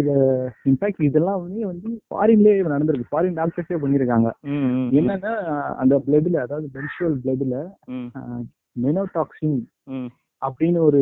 இன்ஃபேக்ட் 0.66 1.04
இதெல்லாம் 1.04 1.42
வந்து 1.44 1.62
வந்து 1.66 1.90
ஃபாரின்லயே 2.08 2.56
நடந்திருக்கு 2.68 3.12
ஃபாரின் 3.12 3.38
டாக்டர்ஸே 3.38 3.78
ம். 4.52 4.90
என்னன்னா 4.94 5.34
அந்த 5.78 5.96
பிளட்ல 6.06 6.42
அதாவது 6.42 6.68
மென்சுரல் 6.76 7.18
பிளட்ல 7.24 7.56
மெனோடாக்சின். 8.80 9.60
அப்படின்னு 10.42 10.80
ஒரு 10.82 11.02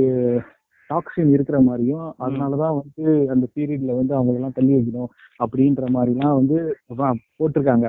டாக்ஸின் 0.90 1.32
இருக்கிற 1.32 1.58
மாதிரியும் 1.62 2.08
அதனாலதான் 2.20 2.76
வந்து 2.76 3.04
அந்த 3.30 3.46
பீரியட்ல 3.54 3.92
வந்து 3.96 4.14
அவங்க 4.16 4.34
எல்லாம் 4.34 4.54
தள்ளி 4.54 4.74
வைக்கணும் 4.76 5.12
அப்படின்ற 5.40 5.86
மாதிரிலாம் 5.94 6.36
வந்து 6.36 6.58
வா- 6.96 7.10
போட்டிருக்காங்க. 7.40 7.88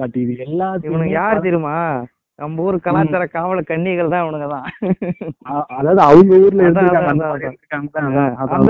பட் 0.00 0.16
இது 0.16 0.32
எல்லாத்தையுமே 0.46 0.90
யார் 1.14 1.44
தெரியுமா? 1.46 1.76
நம்ம 2.38 2.62
ஊர் 2.62 2.76
கலாச்சார 2.84 3.24
காவல 3.32 3.60
கன்னிகள் 3.62 4.08
தான் 4.08 4.22
இவனுங்க 4.24 4.46
தான் 4.48 4.64
அ- 5.50 5.66
அதாவது 5.74 6.00
அவங்க 6.04 6.32
ஊர்ல 6.38 6.62
அந்த 6.64 6.80
மாதிரி 7.24 7.48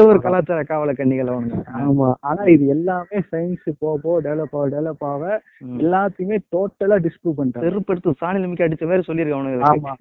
ஊர். 0.04 0.18
கலாச்சார 0.24 0.62
காவல 0.64 0.92
கன்னிகள் 0.94 1.30
அவனுங்க 1.30 1.60
ஆமா 1.80 2.08
ஆனா 2.22 2.42
இது 2.48 2.64
எல்லாமே 2.68 3.18
சயின்ஸ் 3.30 3.68
போக 3.78 3.94
போக 4.02 4.16
டெவலப் 4.26 4.54
ஆக 4.54 4.66
டெவலப் 4.74 5.06
ஆக. 5.08 5.22
எல்லாத்தையுமே 5.78 6.38
டோட்டலா 6.52 6.98
டிஸ்ப்ரூவ் 7.04 7.38
பண்ணிட்டாங்க. 7.38 7.66
செருப்படுத்து 7.66 8.18
சாணி 8.20 8.42
நிமிக்க 8.42 8.68
அடிச்ச 8.68 8.84
மாதிரி 8.86 9.08
சொல்லிருக்க 9.08 9.38
அவனுங்க. 9.38 9.64
ஆமா. 9.72 9.94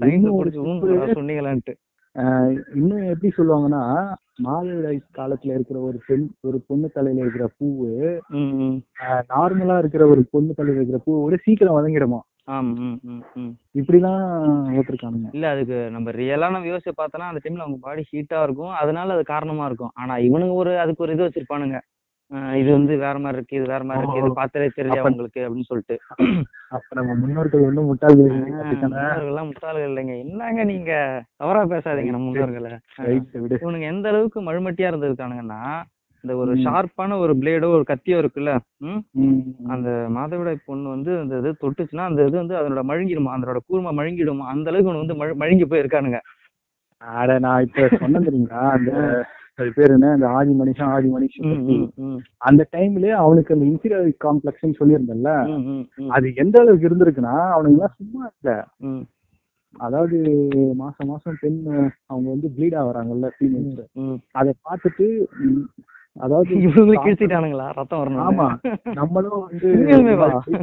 சயின்ஸ் 0.00 0.16
இன்னும் 0.16 0.38
ஒரு 0.40 0.50
புடிச்சு 0.54 1.18
சொன்னீங்களான்ட்டு. 1.18 1.74
எப்படி 3.12 3.28
சொல்லுவாங்கன்னா 3.36 3.82
மாதவிடாய் 4.44 4.98
காலத்துல 5.18 5.54
இருக்கிற 5.56 5.78
ஒரு 5.88 5.98
பெண் 6.06 6.26
ஒரு 6.48 6.58
பொண்ணு 6.68 6.88
தலையில 6.96 7.22
இருக்கிற 7.24 7.46
பூவு. 7.58 7.90
நார்மலா 9.32 9.76
இருக்கிற 9.82 10.04
ஒரு 10.14 10.22
பொண்ணு 10.32 10.56
தலையில 10.58 10.80
இருக்கிற 10.80 11.00
பூவோட 11.06 11.38
சீக்கிரம் 11.46 11.78
வதங்கிடுமா. 11.78 12.20
இப்படிலாம் 13.74 14.22
ஓட்டிருக்கானுங்க 14.78 15.28
இல்ல 15.36 15.46
அதுக்கு 15.54 15.78
நம்ம 15.94 16.12
ரியலா 16.20 16.48
நம்ம 16.54 16.70
யோசிச்சு 16.72 16.92
பார்த்தோம்னா 17.00 17.30
அந்த 17.30 17.40
டைம்ல 17.44 17.64
அவங்க 17.64 17.78
பாடி 17.80 18.02
ஹீட்டா 18.12 18.38
இருக்கும். 18.46 18.72
அதனால 18.82 19.14
அது 19.16 19.24
காரணமா 19.34 19.66
இருக்கும். 19.70 19.92
ஆனா 20.02 20.16
இவனுங்க 20.28 20.54
ஒரு 20.62 20.72
அதுக்கு 20.84 21.04
ஒரு 21.06 21.14
இது 21.16 21.26
வச்சிருப்பானுங்க. 21.26 21.78
இது 22.56 22.70
வந்து 22.72 22.94
வேற 22.98 23.16
மாதிரி 23.18 23.36
இருக்கு 23.36 23.56
இது 23.56 23.66
வேற 23.66 23.82
மாதிரி 23.84 24.02
இருக்கு 24.02 24.20
இது 24.22 24.38
பார்த்தாலே 24.38 24.66
தெரியும் 24.72 25.02
அவங்களுக்கு 25.02 25.40
அப்படின்னு 25.42 25.68
சொல்லிட்டு. 25.68 25.96
அப்ப 26.70 26.88
நம்ம 26.94 27.12
முன்னோர்கள் 27.20 27.62
வந்து 27.64 27.82
முட்டாள்கள்? 27.86 28.32
முன்னோர்கள்லாம் 28.82 29.48
முட்டாள்கள் 29.50 29.86
இல்லைங்க. 29.88 30.14
என்னங்க 30.24 30.64
நீங்க? 30.70 30.90
தவறா 31.36 31.62
பேசாதீங்க 31.70 32.12
நம்ம 32.14 32.26
முன்னோர்களை. 32.28 32.72
இவனுங்க 33.58 33.86
எந்த 33.88 34.08
அளவுக்கு 34.08 34.40
மழுமட்டியா 34.42 34.90
இருந்திருக்கானுங்கன்னா 34.90 35.60
இந்த 36.24 36.32
ஒரு. 36.36 36.52
ஷார்ப்பான 36.64 37.18
ஒரு 37.18 37.34
பிளேடோ 37.40 37.68
ஒரு 37.74 37.84
கத்தியோ 37.88 38.18
இருக்குல்ல 38.18 38.52
அந்த 39.70 39.88
மாதவிடாய் 40.14 40.66
பொண்ணு 40.66 40.88
வந்து 40.88 41.10
அந்த 41.18 41.34
இது 41.38 41.50
தொட்டுச்சுன்னா 41.62 42.04
அந்த 42.06 42.26
இது 42.26 42.36
வந்து 42.38 42.56
அதனோட 42.58 42.82
மழுங்கிடுமா 42.88 43.34
அதனோட 43.36 43.60
கூர்மை 43.66 43.92
மழுங்கிடுமா 43.98 44.46
அந்த 44.52 44.70
அளவுக்கு 44.70 44.94
வந்து 44.96 45.18
மழு- 45.20 45.38
மழுங்கி 45.40 45.66
போய் 45.66 45.82
இருக்கானுங்க 45.82 46.20
அட 47.02 47.32
நான் 47.40 47.64
இப்ப 47.66 47.88
சொன்னேன் 47.96 48.26
தெரியுங்களா 48.26 48.62
அந்த 48.72 48.92
அது 49.58 49.70
பேர் 49.72 49.94
என்ன? 49.94 50.08
அந்த 50.10 50.26
ஆதி 50.34 50.52
மனுஷன் 50.58 50.90
ஆதி 50.90 51.08
மனுஷன் 51.08 51.52
அந்த 52.42 52.62
டைம்லயே 52.72 53.14
அவனுக்கு 53.22 53.54
அந்த 53.56 53.66
இன்ஃபீரியாரிட்டி 53.66 54.16
காம்ப்ளெக்ஸ் 54.24 54.64
ம், 55.52 55.84
அது 56.10 56.26
எந்த 56.36 56.56
அளவுக்கு 56.60 56.88
இருந்திருக்குன்னா 56.88 57.36
அவனுங்க 57.54 57.78
எல்லாம் 57.78 57.96
சும்மா 57.96 58.24
இல்ல. 58.32 58.50
அதாவது 59.80 60.18
மாசம் 60.76 61.08
மாசம் 61.08 61.40
பெண் 61.40 61.58
அவங்க 62.08 62.26
வந்து 62.30 62.48
ப்ளீட் 62.54 62.76
ஆகுறாங்கல்ல 62.80 63.28
ஃபீமேல்ஸ். 63.34 63.82
அதை 64.34 64.52
பார்த்துட்டு 64.64 65.06
அதாவது 66.16 66.52
இவனுங்களும் 66.58 67.02
கிழிச்சிட்டானுங்களா? 67.02 67.66
ரத்தம் 67.76 68.00
வரணும் 68.00 68.22
ஆமா. 68.22 68.46
நம்மளும் 68.94 69.42
வந்து 69.42 69.68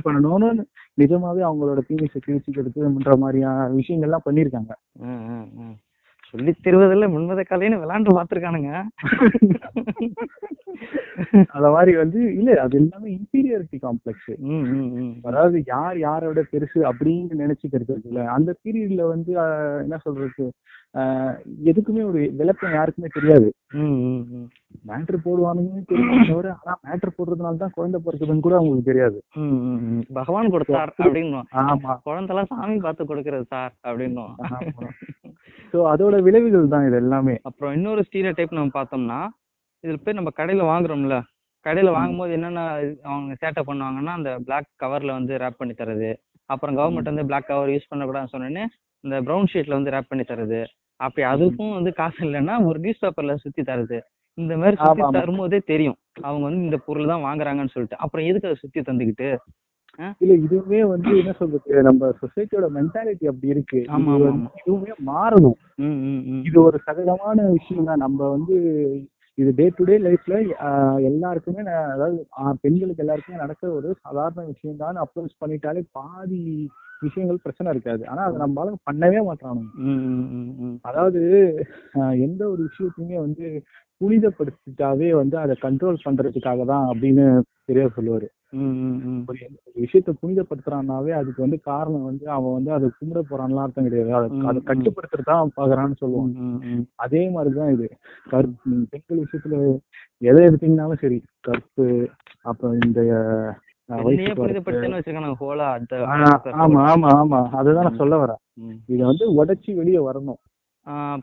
பண்ணணும்னு 0.05 0.49
நிஜமாவே 0.97 1.41
அவங்களோட 1.41 1.81
பீனிஸை 1.89 2.19
கிழிச்சிக்கிறதுன்ற 2.19 3.15
மாதிரியான 3.17 3.69
விஷயங்கள்லாம் 3.77 4.27
பண்ணியிருக்காங்க. 4.27 4.73
சொல்லி 6.31 6.51
தருவதில்ல 6.65 7.07
முன்மத 7.15 7.43
கலைன்னு 7.49 7.81
விளையாண்டு 7.81 8.15
பார்த்திருக்கானுங்க. 8.17 8.71
அந்த 11.55 11.67
மாதிரி 11.75 11.91
வந்து 12.01 12.19
இல்ல 12.37 12.55
அது 12.63 12.75
எல்லாமே 12.81 13.09
இன்ஃபீரியாரிட்டி 13.17 13.77
காம்ப்ளெக்ஸ். 13.85 14.31
அதாவது 15.29 15.57
யார் 15.73 15.97
யாரோட 16.07 16.41
பெருசு 16.53 16.79
அப்படின்னு 16.91 17.41
நினைச்சுக்கிறது 17.43 17.91
இருக்குல்ல. 17.93 18.23
அந்த 18.37 18.49
பீரியட்ல 18.63 19.03
வந்து 19.13 19.33
என்ன 19.85 19.99
சொல்றது 20.07 20.45
எதுக்குமே 21.69 22.01
ஒரு 22.09 22.19
விளக்கம் 22.39 22.75
யாருக்குமே 22.75 23.09
தெரியாது. 23.15 23.47
மேட்ரு 24.89 25.17
போடுவானுங்கன்னு 25.25 25.89
தெரியும் 25.89 26.29
தவிர 26.29 26.51
ஆனா 26.59 26.73
மேட்ரு 26.85 27.11
போடுறதுனால 27.17 27.59
தான் 27.63 27.75
குழந்தை 27.77 27.99
பிறக்குதுன்னு 28.05 28.45
கூட 28.45 28.55
அவங்களுக்கு 28.59 28.89
தெரியாது. 28.91 29.17
பகவான் 30.19 30.53
கொடுத்தார் 30.53 30.93
அப்படின்னும் 31.05 31.49
ஆமா. 31.63 31.93
குழந்தைலாம் 32.07 32.51
சாமி 32.53 32.77
பார்த்து 32.85 33.09
கொடுக்கறது 33.11 33.47
சார் 33.55 33.73
அப்படின்னும் 33.87 34.33
சோ 35.71 35.77
அதோட 35.91 36.15
விளைவுகள் 36.21 36.73
தான் 36.73 36.85
இது 36.87 36.97
எல்லாமே. 37.03 37.35
அப்புறம் 37.49 37.73
இன்னொரு 37.73 38.01
ஸ்டீரியோ 38.07 38.31
டைப் 38.35 38.57
நம்ம 38.57 38.73
பார்த்தோம்னா 38.75 39.19
இதில் 39.83 40.03
போய் 40.03 40.17
நம்ம 40.19 40.29
கடையில் 40.31 40.69
வாங்குறோம்ல. 40.71 41.15
கடையில் 41.65 41.95
வாங்கும்போது 41.97 42.31
என்னென்ன 42.33 42.61
அவங்க 43.09 43.33
சேட்டை 43.41 43.61
பண்ணுவாங்கன்னா 43.69 44.11
அந்த 44.11 44.31
பிளாக் 44.39 44.69
கவரில் 44.83 45.17
வந்து 45.17 45.33
ரேப் 45.37 45.59
பண்ணி 45.59 45.73
தரது. 45.73 46.11
அப்புறம் 46.49 46.75
கவர்மெண்ட் 46.75 47.11
வந்து 47.11 47.27
பிளாக் 47.27 47.47
கவர் 47.47 47.71
யூஸ் 47.73 47.89
பண்ணக்கூடாதுன்னு 47.91 48.33
சொன்னோன்னே 48.33 48.65
இந்த 49.03 49.15
ப்ரௌன் 49.27 49.49
ஷீட்டில் 49.53 49.77
வந்து 49.77 49.93
ரேப் 49.95 50.11
பண்ணி 50.11 50.23
தரது. 50.23 50.59
அப்படி 50.99 51.23
அதுக்கும் 51.27 51.73
வந்து 51.73 51.91
காசு 51.93 52.19
இல்லைன்னா 52.27 52.55
ஒரு 52.67 52.79
நியூஸ் 52.79 53.01
பேப்பரில் 53.01 53.41
சுற்றி 53.43 53.63
தரது. 53.63 53.97
இந்த 54.37 54.53
மாதிரி 54.57 54.75
சுற்றி 54.77 55.01
ஆமா. 55.01 55.15
தரும்போதே 55.17 55.59
தெரியும். 55.71 55.97
அவங்க 56.21 56.43
வந்து 56.45 56.63
இந்த 56.63 56.77
பொருள் 56.87 57.11
தான் 57.11 57.25
வாங்குறாங்கன்னு 57.25 57.73
சொல்லிட்டு. 57.75 57.97
அப்புறம் 57.97 58.25
எதுக்கு 58.25 58.47
அதை 58.47 58.57
சுற்றி 58.61 58.81
தந்துக்கிட்டு? 58.81 59.27
இல்ல 60.21 60.33
இதுவுமே 60.45 60.79
வந்து 60.85 61.11
என்ன 61.17 61.33
சொல்றது 61.33 61.83
நம்ம 61.83 62.11
சொசைட்டியோட 62.21 62.67
மென்டாலிட்டி 62.77 63.25
அப்படி 63.25 63.53
இருக்கு. 63.53 63.79
இதுவுமே 64.61 64.93
மாறணும். 65.09 65.57
இது 66.47 66.57
ஒரு 66.61 66.79
சகஜமான 66.87 67.37
விஷயம் 67.51 67.89
தான் 67.89 68.03
நம்ம 68.05 68.29
வந்து 68.29 68.55
இது 69.37 69.49
டே 69.55 69.65
டு 69.77 69.83
டே 69.83 69.95
லைஃப்ல 70.03 70.35
எல்லாருக்குமே 71.09 71.63
அதாவது 71.87 72.17
பெண்களுக்கு 72.61 73.03
எல்லாருக்குமே 73.03 73.41
நடக்கிற 73.41 73.69
ஒரு 73.73 73.89
சாதாரண 74.03 74.43
விஷயம் 74.45 74.81
தான் 74.83 75.01
அப்ரோச் 75.03 75.41
பண்ணிட்டாலே 75.41 75.81
பாதி 75.91 76.41
விஷயங்கள் 77.01 77.41
பிரச்சனை 77.43 77.71
இருக்காது. 77.71 78.03
ஆனா 78.07 78.21
அதை 78.27 78.37
நம்மளால 78.41 78.77
பண்ணவே 78.89 79.19
மாட்டானுங்க 79.27 79.71
ம் 79.85 80.03
ம் 80.11 80.27
ம் 80.37 80.53
ம். 80.65 80.77
அதாவது 80.81 81.21
எந்த 82.27 82.41
ஒரு 82.49 82.61
விஷயத்தையுமே 82.67 83.17
வந்து 83.19 83.45
புனிதப்படுத்திட்டாவே 84.01 85.09
வந்து 85.13 85.35
அதை 85.37 85.55
கண்ட்ரோல் 85.61 86.05
பண்றதுக்காக 86.05 86.65
தான் 86.65 86.85
அப்படின்னு 86.91 87.25
பெரியவர் 87.65 87.97
சொல்லுவாரு. 87.97 88.27
விஷயத்த 89.77 90.11
புனிதப்படுத்துறான்னாவே 90.21 91.11
அதுக்கு 91.11 91.41
வந்து 91.41 91.59
காரணம் 91.61 92.03
வந்து 92.03 92.25
அவன் 92.29 92.53
வந்து 92.53 92.71
அதை 92.71 92.87
கும்பிட 92.91 93.21
போறான்லாம் 93.29 93.63
அர்த்தம் 93.63 93.83
கிடையாது. 93.83 94.11
அதை. 94.13 94.27
கட்டுப்படுத்துறது 94.67 95.31
அவன் 95.35 95.55
பாக்குறான்னு 95.57 95.99
சொல்லுவான். 96.01 96.33
அதே 96.97 97.29
மாதிரிதான் 97.29 97.73
இது. 97.73 97.87
நீங்க 98.65 98.85
பெண்கள் 98.91 99.23
விஷயத்துல 99.23 99.57
எதை 100.21 100.43
எடுத்தீங்கன்னாலும் 100.45 101.01
சரி 101.01 101.19
கற்பு 101.41 101.87
அப்புறம் 102.43 102.77
இந்த 102.81 102.99
ஆமா 106.63 106.79
ஆமா 106.91 107.09
ஆமா. 107.15 107.39
அதுதான் 107.51 107.87
நான். 107.87 107.99
சொல்ல 107.99 108.15
வரேன். 108.17 108.41
இதை 108.87 109.03
வந்து 109.05 109.25
உடைச்சி 109.35 109.71
வெளியே 109.75 110.01
வரணும். 110.05 110.39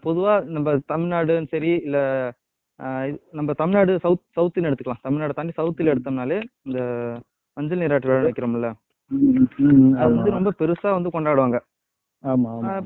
பொதுவா 0.04 0.32
நம்ம 0.48 0.68
தமிழ்நாடும் 0.92 1.50
சரி 1.50 1.70
இல்ல 1.80 1.98
நம்ம 3.32 3.50
தமிழ்நாடு 3.52 3.92
சவுத் 3.98 4.24
சவுத்துன்னு 4.36 4.68
எடுத்துக்கலாம். 4.68 5.02
தமிழ்நாடு 5.02 5.34
தாண்டி 5.34 5.52
சவுத்துல 5.56 5.92
எடுத்தோம்னாலே 5.92 6.38
இந்த 6.64 6.80
மஞ்சள் 7.56 7.78
நீராட்டு 7.78 8.08
விழா 8.08 8.70
ம், 9.10 9.92
அது 9.94 10.12
வந்து 10.14 10.30
ரொம்ப 10.30 10.50
பெருசா 10.58 10.90
வந்து 10.90 11.10
கொண்டாடுவாங்க. 11.10 11.58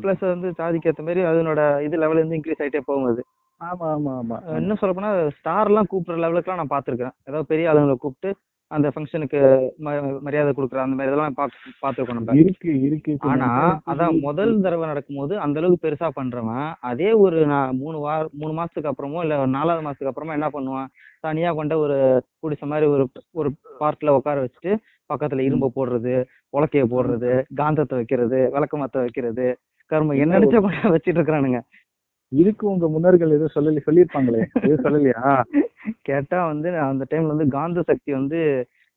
பிளஸ் 0.03 0.23
வந்து 0.27 0.49
சாதிக்கு 0.53 0.89
ஏத்த 0.91 1.03
மாதிரி 1.03 1.21
அதனோட 1.23 1.61
இது 1.83 1.97
லெவல் 1.99 2.17
இருந்து 2.17 2.39
இன்க்ரீஸ் 2.39 2.63
ஆயிட்டே 2.63 2.83
போகும் 2.87 3.09
அது. 3.11 3.23
ஆமா 3.61 3.87
ஆமா 3.93 4.13
ஆமா. 4.21 4.37
இன்னும் 4.59 4.81
சொல்ல 4.81 4.95
போனா 4.95 5.11
ஸ்டார் 5.37 5.69
எல்லாம் 5.69 5.89
கூப்பிடுற 5.91 6.17
லெவலுக்குலாம் 6.25 6.61
நான் 6.63 6.73
பார்த்திருக்கேன். 6.73 7.15
ஏதாவது 7.27 7.47
பெரிய 7.47 7.71
ஆளுங்களை 7.73 7.97
கூப்பிட்டு 7.97 8.31
அந்த 8.71 8.87
ஃபங்க்ஷனுக்கு 8.93 9.41
மரியாதை 10.25 10.53
கொடுக்குற 10.53 10.79
அந்த 10.85 10.97
மாதிரி 10.97 11.11
இதெல்லாம் 11.11 11.37
பார்த்திருக்கோம் 11.37 12.19
நம்ம. 12.19 12.35
இருக்கு 12.43 12.71
இருக்கு 12.87 13.13
ஆனா 13.31 13.49
அதான் 13.91 14.17
முதல் 14.25 14.55
தடவை 14.65 14.87
நடக்கும்போது 14.91 15.35
அந்த 15.45 15.61
அளவுக்கு 15.61 15.85
பெருசா 15.85 16.09
பண்றவன் 16.17 16.67
அதே 16.91 17.11
ஒரு 17.25 17.41
நான் 17.53 17.79
மூணு 17.83 17.99
வார 18.07 18.23
மூணு 18.41 18.53
மாசத்துக்கு 18.59 18.91
அப்புறமோ 18.93 19.23
இல்ல 19.27 19.37
ஒரு 19.43 19.53
நாலாவது 19.57 19.87
மாசத்துக்கு 19.87 20.13
அப்புறமா 20.13 20.37
என்ன 20.39 20.49
பண்ணுவான்? 20.57 20.89
தனியா 21.25 21.51
கொண்ட 21.55 21.75
ஒரு 21.85 21.99
குடிச 22.43 22.63
மாதிரி 22.73 22.89
ஒரு 22.95 23.05
ஒரு 23.35 23.51
பார்ட்ல 23.81 24.17
உட்கார 24.19 24.45
வச்சுட்டு 24.45 24.73
பக்கத்துல 25.11 25.47
இரும்பை 25.47 25.69
போடுறது 25.73 26.15
உலக்கைய 26.55 26.85
போடுறது 26.93 27.31
காந்தத்தை 27.61 27.97
வைக்கிறது 28.01 28.41
விளக்கமாத்த 28.55 28.97
வைக்கிறது 29.05 29.47
கரும 29.93 30.15
என்ன 30.23 30.37
நினைச்சா 30.37 30.61
கொண்டு 30.61 30.71
வச்சிட்டு 30.95 31.19
இருக்கிறானுங்க. 31.19 31.59
இதுக்கு 32.33 32.65
உங்க 32.69 32.87
முன்னோர்கள் 32.89 33.35
எதுவும் 33.35 33.55
சொல்லி 33.55 33.83
சொல்லியிருப்பாங்களே? 33.83 34.41
எதுவும் 34.61 34.85
சொல்லலையா? 34.87 35.23
கேட்டா 36.09 36.39
வந்து 36.47 36.69
அந்த 36.87 37.05
டைம்ல 37.11 37.35
வந்து 37.35 37.49
காந்த 37.53 37.83
சக்தி 37.91 38.11
வந்து 38.13 38.41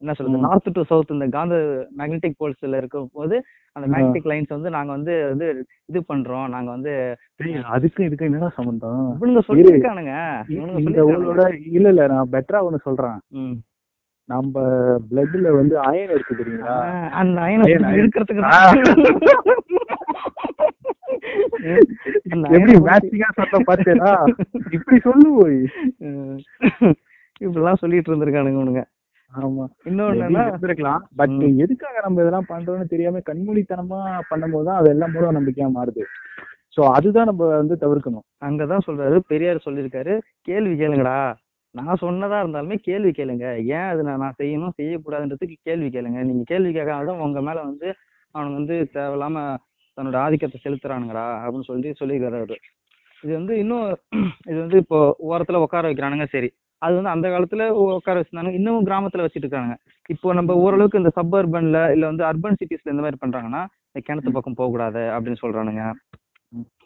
என்ன 0.02 0.12
சொல்றது. 0.14 0.44
நார்த் 0.44 0.76
டு 0.76 0.84
சவுத் 0.90 1.16
இந்த 1.16 1.26
காந்த 1.32 1.56
மேக்னெட்டிக் 2.00 2.40
போல்ஸ்ல 2.40 2.78
இருக்கும் 2.78 3.10
போது 3.14 3.36
அந்த. 3.76 3.86
மேக்னெட்டிக் 3.94 4.30
லைன்ஸ் 4.32 4.56
வந்து 4.56 4.70
நாங்க 4.76 4.92
வந்து 4.96 5.14
வந்து 5.32 5.48
இது 5.90 6.00
பண்றோம். 6.10 6.48
நாங்க 6.56 6.70
வந்து 6.76 6.94
அதுக்கும் 7.74 8.08
இதுக்கும் 8.08 8.30
என்னடா 8.30 8.50
சம்பந்தம்? 8.58 9.02
இவனுங்க 9.16 9.42
சொல்லிருக்கானுங்க 9.50 10.14
இவனுங்க 10.56 10.82
இந்த 10.86 11.02
ஊரோட 11.12 11.44
இல்ல 11.72 11.88
இல்ல 11.94 12.06
நான் 12.14 12.32
பெட்டரா 12.36 12.62
ஒண்ணு 12.68 12.86
சொல்றேன். 12.88 13.20
நம்ம 14.30 14.56
பிளட்ல 15.08 15.52
வந்து 15.56 15.76
அயன் 15.86 16.12
இருக்கு 16.16 16.40
தெரியுங்களா? 16.40 16.76
அந்த 17.20 17.38
அயனை. 17.46 17.70
இருக்கிறதுக்கு 18.00 18.44
எப்படி 22.56 22.74
மேட்சிங்கா 22.88 23.30
சொல்ல 23.40 23.60
பாத்தேனா 23.70 24.12
இப்படி 24.76 25.00
சொல்லு 25.08 25.30
போய். 25.38 25.60
இப்படிலாம் 27.42 27.82
சொல்லிட்டு 27.84 28.12
இருந்திருக்கானுங்க 28.12 28.60
இவனுங்க 28.60 28.84
ஆமா. 29.32 29.66
இன்னொன்னு 29.90 30.24
என்ன 30.28 30.44
இருந்திருக்கலாம் 30.50 31.02
பட். 31.20 31.36
எதுக்காக 31.64 31.98
நம்ம 32.06 32.22
இதெல்லாம் 32.24 32.48
பண்றோம்னு 32.52 32.94
தெரியாம 32.94 33.22
கண்மூடித்தனமா 33.28 34.00
பண்ணும்போது 34.32 34.68
தான் 34.70 34.80
அது 34.80 34.90
எல்லாம் 34.94 35.14
மூட 35.16 35.28
நம்பிக்கையா 35.38 35.68
மாறுது. 35.76 36.04
சோ 36.76 36.82
அதுதான் 36.98 37.30
நம்ம 37.30 37.44
வந்து 37.62 37.76
தவிர்க்கணும். 37.84 38.26
அங்கதான் 38.48 38.86
சொல்றாரு 38.88 39.18
பெரியார் 39.32 39.66
சொல்லியிருக்காரு 39.66 40.14
கேள்வி 40.50 40.74
கேளுங்கடா. 40.82 41.20
நான் 41.76 42.02
சொன்னதா 42.04 42.38
இருந்தாலுமே 42.44 42.78
கேள்வி 42.88 43.12
கேளுங்க. 43.18 43.46
ஏன் 43.78 43.88
அது 43.92 44.02
நான் 44.08 44.22
நான் 44.24 44.38
செய்யணும் 44.42 44.76
செய்யக்கூடாதுன்றதுக்கு 44.80 45.58
கேள்வி 45.68 45.90
கேளுங்க. 45.96 46.20
நீங்க 46.30 46.44
கேள்வி 46.52 46.72
கேட்காதான் 46.78 47.24
உங்க 47.28 47.42
மேல 47.48 47.60
வந்து 47.72 47.88
அவனுங்க 48.36 48.60
வந்து 48.62 48.78
தேவையில்லாம 48.96 49.38
தன்னோட 50.00 50.18
ஆதிக்கத்தை 50.24 50.60
செலுத்துறானுங்கடா 50.62 51.26
அப்படின்னு 51.38 51.70
சொல்லி 51.70 51.90
சொல்லியிருக்காரு 52.00 52.40
அவரு 52.40 52.58
இது 53.24 53.32
வந்து 53.36 53.54
இன்னும் 53.62 53.88
இது 54.50 54.58
வந்து 54.62 54.78
இப்போ 54.84 54.98
ஓரத்துல 55.30 55.62
உட்கார 55.64 55.88
வைக்கிறானுங்க 55.90 56.26
சரி. 56.34 56.50
அது 56.82 56.94
வந்து 56.98 57.12
அந்த 57.14 57.28
காலத்துல 57.30 57.64
உட்கார 57.94 58.20
வச்சிருந்தாங்க 58.20 58.52
இன்னமும் 58.58 58.86
கிராமத்துல 58.88 59.24
வச்சிட்டு 59.24 59.46
இருக்காங்க 59.48 59.74
இப்போ 60.10 60.34
நம்ம 60.34 60.56
ஓரளவுக்கு 60.62 61.02
இந்த 61.02 61.12
சப்பர்பன்ல 61.18 61.80
இல்ல 61.94 62.06
வந்து 62.08 62.24
அர்பன் 62.26 62.60
சிட்டிஸ்ல 62.60 62.94
இந்த 62.94 63.04
மாதிரி 63.04 63.20
பண்றாங்கன்னா 63.22 63.62
இந்த 63.90 64.02
கிணத்து 64.06 64.32
பக்கம் 64.38 64.56
போக 64.56 64.70
கூடாது 64.70 65.02
அப்படின்னு 65.16 65.42
சொல்றானுங்க. 65.42 65.84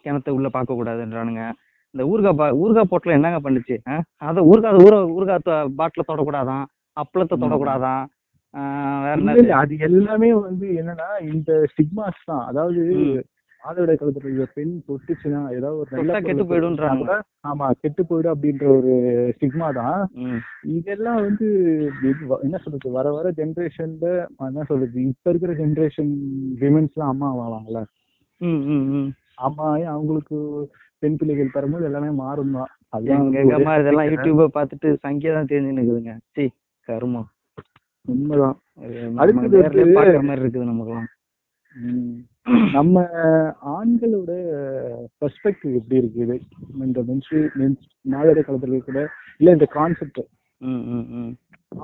கிணத்த 0.04 0.28
உள்ள 0.30 0.48
பார்க்க 0.50 0.72
கூடாதுன்றானுங்க 0.74 1.42
இந்த 1.94 2.04
ஊறுகாய் 2.10 2.36
பா 2.36 2.46
ஊறுகாய் 2.60 2.90
போட்டில் 2.90 3.16
என்னங்க 3.16 3.38
பண்ணுச்சு? 3.42 3.76
அதை 4.22 4.40
ஊறுகாய் 4.50 4.80
ஊற 4.84 4.94
ஊறுகாய் 5.14 5.44
பாட்டில 5.78 6.04
தொடக்கூடாதான் 6.10 6.64
அப்பளத்தை 6.96 7.36
தொடக்கூடாதான் 7.36 8.02
அது 9.60 9.74
எல்லாமே 9.88 10.28
வந்து 10.40 10.66
என்னன்னா 10.80 11.08
இந்த 11.30 11.52
ஸ்டிக்மாஸ் 11.72 12.26
தான். 12.26 12.44
அதாவது. 12.50 12.82
மாதவிடாய் 13.62 13.98
காலத்துல 13.98 14.24
இருக்கிற 14.24 14.46
பெண் 14.56 14.72
தொட்டுச்சுன்னா 14.88 15.38
ஏதாவது 15.56 15.78
ஒரு 15.82 15.90
நல்ல 15.92 16.18
கெட்டு 16.24 16.44
போயிடும்ன்றாங்க. 16.48 17.14
ஆமா 17.50 17.66
கெட்டு 17.82 18.02
போயிடும் 18.08 18.34
அப்படின்ற 18.34 18.64
ஒரு 18.74 18.92
ஸ்டிக்மா 19.36 19.68
தான். 19.78 20.00
இதெல்லாம் 20.74 21.20
வந்து 21.26 21.46
என்ன 22.46 22.56
சொல்றது 22.64 22.96
வர 22.98 23.12
வர 23.16 23.30
ஜென்ரேஷன்ல 23.38 24.08
என்ன 24.48 24.64
சொல்றது 24.70 25.04
இப்ப 25.08 25.32
இருக்கிற 25.32 25.54
ஜென்ரேஷன் 25.62 26.12
விமென்ஸ் 26.62 26.94
எல்லாம் 26.96 27.12
அம்மா 27.14 27.30
ஆவாங்கல்ல. 27.36 27.82
அம்மா 29.46 29.66
அவங்களுக்கு 29.94 30.36
பெண் 31.02 31.18
பிள்ளைகள் 31.20 31.54
பெறும்போது 31.54 31.88
எல்லாமே 31.90 32.10
மாறும் 32.22 32.54
தான் 32.58 32.70
சிக்கல். 33.30 33.64
யூடியூப 34.12 34.46
பார்த்துட்டு 34.58 34.90
சங்கியா 35.04 35.32
தான் 35.38 35.50
தெரிஞ்சு 35.52 35.78
நிக்குதுங்க 35.78 36.14
சி 36.34 36.44
கருமம். 36.88 37.28
உண்மைதான். 38.12 38.56
மாதிரி 40.28 40.42
இருக்குது 40.42 40.70
நமக்குலாம். 40.70 41.08
நம்ம 42.76 43.02
ஆண்களோட 43.74 44.32
பெர்ஸ்பெக்டிவ் 45.20 45.72
எப்படி 45.80 45.96
இருக்குது? 46.02 46.36
இந்த 46.86 47.02
மென்ஸ்ட்ரி 47.10 47.40
மென்ஸ் 47.60 47.84
மாதவிட 48.12 48.42
காலத்துல 48.46 48.80
கூட 48.88 49.00
இல்ல 49.40 49.54
இந்த 49.56 49.68
கான்செப்ட் 49.76 50.22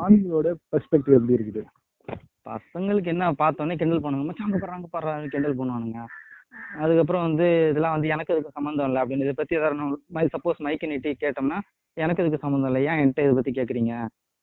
ஆண்களோட 0.04 0.48
பெர்ஸ்பெக்டிவ் 0.72 1.18
எப்படி 1.18 1.36
இருக்குது? 1.38 1.62
பசங்களுக்கு 2.50 3.12
என்ன 3.14 3.24
பார்த்தோன்னே 3.42 3.74
கிண்டல் 3.80 4.04
அங்க 4.44 4.58
பாரு 4.62 4.76
அங்க 4.76 4.88
பாரு 4.94 5.32
கிண்டல் 5.34 5.58
பண்ணுவானுங்க. 5.60 6.00
அதுக்கப்புறம் 6.82 7.26
வந்து 7.28 7.46
இதெல்லாம் 7.70 7.94
வந்து 7.96 8.12
எனக்கு 8.14 8.34
இதுக்கு 8.34 8.56
சம்மந்தம் 8.58 8.88
இல்லை 8.88 9.00
அப்படின்னு 9.02 9.26
இதை 9.26 9.34
பத்தி 9.40 9.58
ஏதாவது 9.58 10.30
சப்போஸ் 10.34 10.64
மைக்கு 10.66 10.90
நீட்டி 10.92 11.10
கேட்டோம்னா 11.24 11.58
எனக்கு 11.96 12.22
இதுக்கு 12.22 12.44
சம்மந்தம் 12.44 12.70
இல்லை. 12.70 12.82
ஏன் 12.90 13.00
என்கிட்ட 13.02 13.26
இதை 13.26 13.34
பத்தி 13.38 13.52
கேக்குறீங்க? 13.58 13.94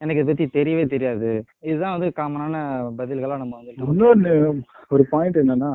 எனக்கு 0.02 0.20
இதை 0.20 0.30
பத்தி 0.30 0.46
தெரியவே 0.56 0.84
தெரியாது. 0.88 1.30
இதுதான் 1.64 1.94
வந்து 1.96 2.10
காமனான 2.18 2.56
பதில்களா 2.98 3.38
நம்ம 3.38 3.56
வந்து 3.60 3.74
இன்னொன்னு 3.86 4.34
ஒரு 4.92 5.04
பாயிண்ட் 5.12 5.40
என்னன்னா 5.42 5.72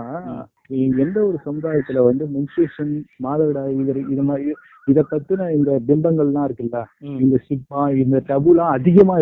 எந்த 1.00 1.18
ஒரு 1.24 1.38
சமுதாயத்துல 1.46 2.02
வந்து 2.04 2.24
மென்ஸ்ட்ரேஷன் 2.34 2.92
மாதவிடாய் 3.24 3.72
இது 3.82 3.94
இது 4.08 4.22
மாதிரி 4.28 4.52
இத 4.88 5.00
பத்தின 5.10 5.48
இந்த 5.56 5.72
பிம்பங்கள்லாம் 5.88 6.46
இருக்குல்ல 6.46 6.78
ம், 7.02 7.18
இந்த 7.20 7.36
சிக்மா 7.48 7.82
இந்த 7.98 8.18
டபுலாம் 8.28 8.72
அதிகமா 8.76 9.16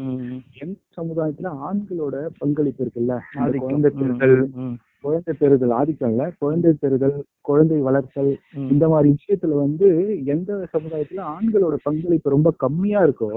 ம். 0.00 0.38
எந்த 0.58 0.78
சமுதாயத்துல 0.96 1.50
ஆண்களோட 1.64 2.14
பங்களிப்பு 2.38 2.82
இருக்குல்ல. 2.84 3.16
குழந்தை 3.60 3.90
ம், 4.60 4.76
குழந்தை 5.04 5.34
பெறுதல் 5.38 5.70
ஆதிக்கம் 5.70 6.10
இல்ல. 6.10 6.24
குழந்தை 6.38 6.72
பெறுதல் 6.80 7.14
குழந்தை 7.40 7.78
வளர்த்தல். 7.80 8.30
இந்த 8.70 8.88
மாதிரி 8.88 9.08
விஷயத்துல 9.10 9.54
வந்து 9.56 9.86
எந்த 10.26 10.68
சமுதாயத்துல 10.72 11.22
ஆண்களோட 11.30 11.76
பங்களிப்பு 11.82 12.30
ரொம்ப 12.30 12.50
கம்மியா 12.56 13.00
இருக்கோ. 13.04 13.30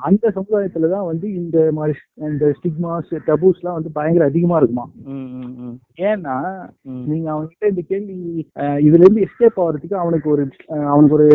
அந்த 0.00 0.32
சமுதாயத்துல 0.36 0.90
தான் 0.90 1.04
வந்து 1.04 1.26
இந்த 1.34 1.70
மாதிரி 1.72 1.96
இந்த 2.28 2.52
ஸ்டிக்மாஸ் 2.56 3.12
டபூஸ் 3.26 3.60
எல்லாம் 3.60 3.78
வந்து 3.78 3.92
பயங்கர 3.92 4.24
அதிகமா 4.24 4.56
இருக்குமா? 4.56 4.86
ஏன்னா. 6.04 6.36
நீங்க 7.06 7.28
அவன்கிட்ட 7.34 7.68
இந்த 7.68 7.84
கேள்வி 7.88 8.16
இதுல 8.86 9.02
இருந்து 9.02 9.26
எஸ்கேப் 9.26 9.60
ஆகிறதுக்கு 9.62 9.94
அவனுக்கு 9.96 10.30
ஒரு 10.30 10.44
அவனுக்கு 10.88 11.14
ஒரு 11.14 11.28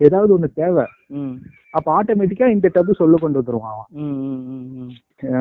ஏதாவது 0.00 0.38
ஒண்ணு 0.38 0.48
தேவை. 0.54 0.86
அப்ப 1.70 1.88
ஆட்டோமேட்டிக்கா 1.96 2.46
இந்த 2.48 2.68
டபு 2.74 2.92
சொல்ல 2.92 3.16
கொண்டு 3.16 3.40
வந்துருவான் 3.40 3.82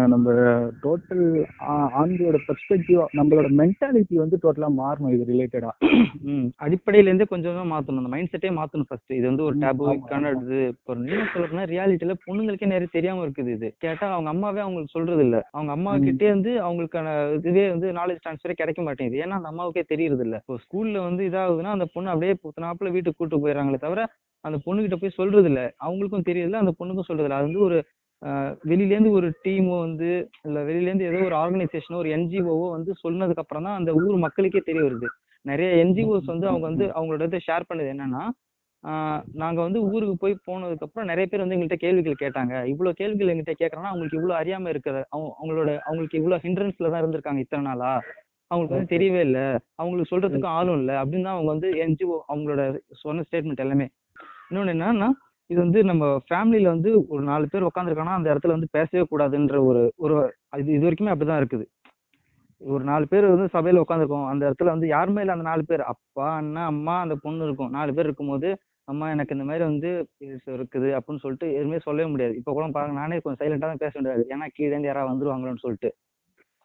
நம்ம 0.07 0.29
டோட்டல் 0.83 1.23
ஆண்களோட 1.99 2.37
பெர்ஸ்பெக்டிவ் 2.47 2.99
நம்மளோட 3.13 3.47
மென்டாலிட்டி 3.59 4.15
வந்து 4.15 4.37
டோட்டலா 4.43 4.69
மாறணும் 4.79 5.13
இது 5.13 5.23
ரிலேட்டடா. 5.31 5.71
அடிப்படையில 6.59 7.09
இருந்தே 7.09 7.25
கொஞ்சம் 7.25 7.71
மாத்தணும். 7.71 8.01
அந்த 8.01 8.11
மைண்ட் 8.13 8.31
செட்டே 8.33 8.51
மாத்தணும் 8.57 8.87
ஃபர்ஸ்ட் 8.89 9.13
இது 9.13 9.25
வந்து 9.27 9.43
ஒரு 9.43 9.55
ம், 9.55 9.61
டேபு 9.63 9.83
ஆமா, 9.83 9.93
இதுக்கான 9.95 10.31
இது 10.37 10.59
இப்போ 10.73 10.95
நீங்க 11.01 11.25
சொல்லணும்னா 11.33 11.65
ரியாலிட்டியில 11.71 12.15
பொண்ணுங்களுக்கே 12.25 12.71
நிறைய 12.73 12.89
தெரியாம 12.95 13.23
இருக்குது 13.25 13.53
இது. 13.57 13.69
கேட்டா 13.85 14.07
அவங்க 14.13 14.31
அம்மாவே 14.33 14.63
அவங்களுக்கு 14.65 14.95
சொல்றது 14.97 15.23
இல்ல 15.27 15.39
அவங்க 15.53 15.71
அம்மா. 15.71 15.93
கிட்டே 16.07 16.27
இருந்து 16.29 16.53
அவங்களுக்கான 16.65 17.07
இதுவே 17.39 17.65
வந்து 17.69 17.89
நாலேஜ் 17.99 18.23
ட்ரான்ஸ்ஃபரே 18.23 18.55
கிடைக்க 18.55 18.81
மாட்டேங்குது. 18.81 19.21
ஏன்னா 19.23 19.37
அந்த 19.39 19.51
அம்மாவுக்கே 19.53 19.85
தெரியறது 19.93 20.25
இல்ல 20.27 20.37
இப்போ 20.41 20.57
ஸ்கூல்ல 20.63 20.97
வந்து 21.07 21.23
இதாகுதுன்னா 21.29 21.75
அந்த 21.77 21.87
பொண்ணு 21.93 22.13
அப்படியே 22.13 22.35
புத்தனாப்புல 22.43 22.91
வீட்டுக்கு 22.91 23.21
கூட்டு 23.21 23.41
போயிடறாங்களே 23.41 23.79
தவிர 23.79 24.01
அந்த 24.45 24.57
பொண்ணுகிட்ட 24.65 24.97
போய் 24.99 25.17
சொல்றது 25.17 25.47
இல்ல 25.49 25.61
அவங்களுக்கும் 25.81 26.27
தெரியல 26.27 26.59
அந்த 26.61 26.73
பொண்ணுக்கும் 26.77 27.07
சொல்றது 27.07 27.27
இல்ல 27.27 27.39
அது 27.39 27.47
வந்து 27.47 27.65
ஒரு 27.65 27.77
வெளியிலேருந்து 28.69 29.11
ஒரு 29.11 29.27
டீமோ 29.45 29.75
வந்து 29.79 30.09
இல்ல 30.47 30.59
வெளியில 30.63 30.89
இருந்து 30.89 31.07
ஏதோ 31.09 31.19
ஒரு 31.27 31.35
ஆர்கனைசேஷனோ 31.35 31.99
ஒரு 32.03 32.09
என்ஜிஓவோ 32.17 32.67
வந்து 32.71 32.91
சொன்னதுக்கு 33.03 33.43
அப்புறம் 33.43 33.65
தான் 33.67 33.77
அந்த 33.79 33.91
ஊர் 34.01 34.17
மக்களுக்கே 34.17 34.61
தெரிய 34.61 34.83
வருது. 34.87 35.07
நிறைய 35.45 35.69
என்ஜிஓஸ் 35.83 36.31
வந்து 36.33 36.47
அவங்க 36.47 36.65
வந்து 36.67 36.85
அவங்களோட 36.95 37.27
இதை 37.29 37.41
ஷேர் 37.47 37.69
பண்ணது 37.69 37.91
என்னன்னா 37.95 38.23
ஆஹ் 38.83 39.21
நாங்க 39.33 39.59
வந்து 39.61 39.79
ஊருக்கு 39.91 40.15
போய் 40.17 40.35
போனதுக்கு 40.45 40.85
அப்புறம் 40.85 41.09
நிறைய 41.11 41.25
பேர் 41.27 41.41
வந்து 41.43 41.55
எங்கள்கிட்ட 41.55 41.77
கேள்விகள் 41.81 42.21
கேட்டாங்க. 42.21 42.53
இவ்வளவு 42.71 42.97
கேள்விகள் 42.99 43.31
எங்கள்கிட்ட 43.31 43.55
கேட்குறாங்கன்னா 43.61 43.91
அவங்களுக்கு 43.91 44.19
இவ்வளோ 44.19 44.35
அறியாமல் 44.37 44.71
இருக்கிற 44.73 44.95
அவங்க 45.11 45.29
அவங்களோட 45.39 45.69
அவங்களுக்கு 45.87 46.19
இவ்வளோ 46.19 46.37
ஹிண்ட்ரன்ஸ்ல 46.45 46.91
தான் 46.91 47.01
இருந்திருக்காங்க 47.03 47.43
இத்தனை 47.45 47.63
நாளா? 47.63 47.89
அவங்களுக்கு 48.51 48.75
வந்து 48.75 48.93
தெரியவே 48.93 49.21
இல்லை. 49.27 49.43
அவங்களுக்கு 49.79 50.11
சொல்றதுக்கு 50.13 50.49
ஆளும் 50.57 50.77
இல்லை. 50.79 50.95
அப்படின்னு 51.01 51.27
தான் 51.27 51.37
அவங்க 51.37 51.51
வந்து 51.51 51.69
என்ஜிஓ 51.85 52.17
அவங்களோட 52.29 52.61
சொன்ன 53.03 53.25
ஸ்டேட்மெண்ட் 53.27 53.63
எல்லாமே. 53.65 53.87
இன்னொன்னு 54.49 54.75
என்னன்னா 54.75 55.09
இது 55.49 55.59
வந்து 55.63 55.79
நம்ம 55.89 56.05
ஃபேமிலியில 56.27 56.71
வந்து 56.73 56.89
ஒரு 57.13 57.23
நாலு 57.29 57.45
பேர் 57.51 57.67
உட்காந்துருக்காங்கன்னா 57.67 58.17
அந்த 58.19 58.29
இடத்துல 58.33 58.55
வந்து 58.55 58.69
பேசவே 58.77 59.03
கூடாதுன்ற 59.11 59.57
ஒரு 59.69 59.81
ஒரு 60.03 60.15
இது 60.61 60.69
இது 60.77 60.85
வரைக்குமே 60.87 61.13
அப்படிதான் 61.13 61.41
இருக்குது. 61.41 61.65
ஒரு 62.61 62.83
நாலு 62.89 63.05
பேர் 63.11 63.25
வந்து 63.33 63.47
சபையில 63.55 63.83
உட்காந்துருக்கோம் 63.83 64.27
அந்த 64.31 64.43
இடத்துல 64.49 64.73
வந்து 64.75 64.87
யாருமே 64.95 65.21
இல்லை 65.23 65.35
அந்த 65.35 65.47
நாலு 65.49 65.63
பேர். 65.69 65.83
அப்பா 65.93 66.27
அண்ணா 66.41 66.63
அம்மா 66.73 66.95
அந்த 67.05 67.15
பொண்ணு 67.25 67.45
இருக்கும். 67.47 67.71
நாலு 67.77 67.91
பேர் 67.97 68.09
இருக்கும்போது 68.09 68.49
அம்மா 68.87 69.07
எனக்கு 69.15 69.35
இந்த 69.35 69.45
மாதிரி 69.49 69.63
வந்து 69.69 69.89
இருக்குது 70.55 70.89
அப்படின்னு 70.97 71.23
சொல்லிட்டு 71.23 71.47
எதுவுமே 71.57 71.79
சொல்லவே 71.87 72.07
முடியாது. 72.13 72.33
இப்போ 72.39 72.51
கூட 72.57 72.65
பாருங்க 72.77 73.01
நானே 73.01 73.19
கொஞ்சம் 73.23 73.41
சைலண்டா 73.41 73.69
தான் 73.71 73.83
பேச 73.85 73.93
வேண்டியது 73.97 74.31
ஏன்னா 74.35 74.47
கீழே 74.55 74.71
இருந்து 74.73 74.91
யாராவது 74.91 75.11
வந்துருவாங்களோன்னு 75.13 75.63
சொல்லிட்டு. 75.65 75.91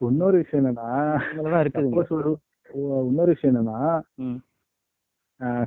இன்னொரு 0.00 0.36
விஷயம் 0.42 0.62
என்னன்னா 0.62 1.60
இருக்குது 1.64 1.90
இன்னொரு 3.08 3.30
விஷயம் 3.34 3.52
என்னன்னா 3.52 3.80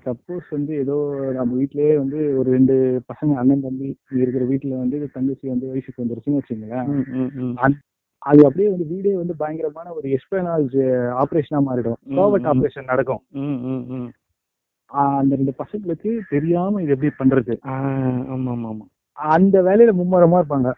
சப்போஸ் 0.05 0.47
வந்து 0.49 0.73
ஏதோ 0.83 0.95
நம்ம 1.37 1.55
வீட்லயே 1.61 1.93
வந்து 1.97 2.19
ஒரு 2.39 2.47
ரெண்டு 2.55 2.75
பசங்க 3.11 3.33
அண்ணன் 3.41 3.65
தம்பி 3.65 3.87
இருக்கிற 4.21 4.43
வீட்டுல 4.51 4.77
வந்து 4.83 4.97
தங்கச்சி 5.15 5.45
வந்து 5.53 5.69
வயசுக்கு 5.71 6.03
வந்துருச்சுன்னு 6.03 6.39
வச்சுங்களேன். 6.41 6.87
அது 8.21 8.39
அப்படியே 8.45 8.69
வந்து 8.69 8.85
வீடே 8.93 9.11
வந்து 9.15 9.33
பயங்கரமான 9.41 9.91
ஒரு 9.93 10.07
எஸ்பனால்ஜ் 10.17 10.77
ஆபரேஷனா 11.23 11.59
மாறிடும். 11.67 11.99
கோவட். 12.17 12.47
ஆபரேஷன் 12.51 12.89
நடக்கும். 12.91 13.21
அந்த 15.13 15.31
ரெண்டு 15.39 15.53
பசங்களுக்கு 15.61 16.11
தெரியாம 16.29 16.81
இது 16.83 16.93
எப்படி 16.95 17.11
பண்றது? 17.21 17.53
அந்த 19.17 19.55
வேலையில 19.67 19.93
மும்மரமா 20.01 20.39
இருப்பாங்க. 20.41 20.71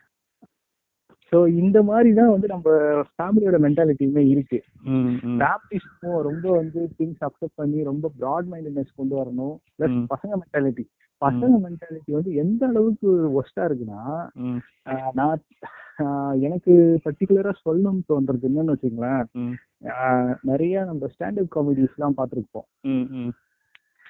சோ 1.31 1.47
இந்த 1.55 1.83
மாதிரி 1.83 2.13
தான் 2.13 2.29
வந்து 2.29 2.47
நம்ம 2.47 2.69
ஃபேமிலியோட 3.17 3.57
மென்டாலிட்டியுமே 3.65 4.21
இருக்கு. 4.27 4.59
ம், 4.83 5.17
ம். 5.23 5.39
ஃபேமிலிஸ்க்கும் 5.39 6.21
ரொம்ப 6.21 6.51
வந்து 6.51 6.89
திங்ஸ் 6.99 7.21
அக்செப்ட் 7.21 7.55
பண்ணி 7.55 7.83
ரொம்ப 7.83 8.11
ப்ராட் 8.19 8.47
மைண்டட்னஸ் 8.51 8.95
கொண்டு 8.95 9.15
வரணும் 9.17 9.55
பிளஸ். 9.77 10.05
பசங்க 10.13 10.33
மென்டாலிட்டி 10.41 10.85
பசங்க 11.21 11.55
மென்டாலிட்டி 11.63 12.11
வந்து 12.11 12.33
எந்த 12.33 12.67
அளவுக்கு 12.67 13.07
ஒஸ்டா 13.41 13.61
இருக்குன்னா 13.61 14.01
நான் 15.13 15.39
எனக்கு 16.41 16.73
பர்டிகுலரா 17.05 17.53
சொல்லணும்னு 17.65 18.05
தோன்றது 18.09 18.47
என்னன்னு 18.49 18.73
வச்சுங்களேன் 18.73 19.25
நிறைய 20.41 20.83
நம்ம 20.83 21.07
ஸ்டாண்டப் 21.13 21.51
காமெடிஸ் 21.55 21.95
எல்லாம் 21.97 22.17
பார்த்துருப்போம். 22.17 22.67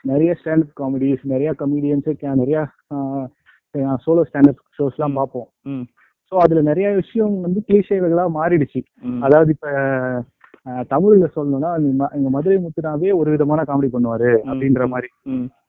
நிறைய 0.01 0.31
ஸ்டாண்டப் 0.43 0.75
காமெடிஸ் 0.79 1.23
நிறைய 1.23 1.51
கமெடியன்ஸ் 1.59 2.11
நிறைய 2.35 2.59
சோலோ 4.05 4.23
ஸ்டாண்டப் 4.31 4.61
ஷோஸ் 4.77 4.97
எல்லாம். 4.97 5.13
பார்ப்போம். 5.13 5.49
ஸோ 6.31 6.37
அதுல 6.37 6.61
நிறைய 6.61 6.87
விஷயம் 6.97 7.35
வந்து 7.45 7.59
கிளீஷேகளா 7.67 8.25
மாறிடுச்சு. 8.35 8.81
அதாவது 9.23 9.51
இப்ப 9.51 9.69
தமிழ்ல 10.91 11.27
சொல்லணும்னா 11.35 11.69
எங்க 12.17 12.29
மதுரை 12.29 12.57
முத்துனாவே 12.57 13.11
ஒரு 13.19 13.29
விதமான 13.31 13.61
காமெடி 13.63 13.89
பண்ணுவாரு 13.93 14.31
அப்படின்ற 14.49 14.83
மாதிரி. 14.87 15.09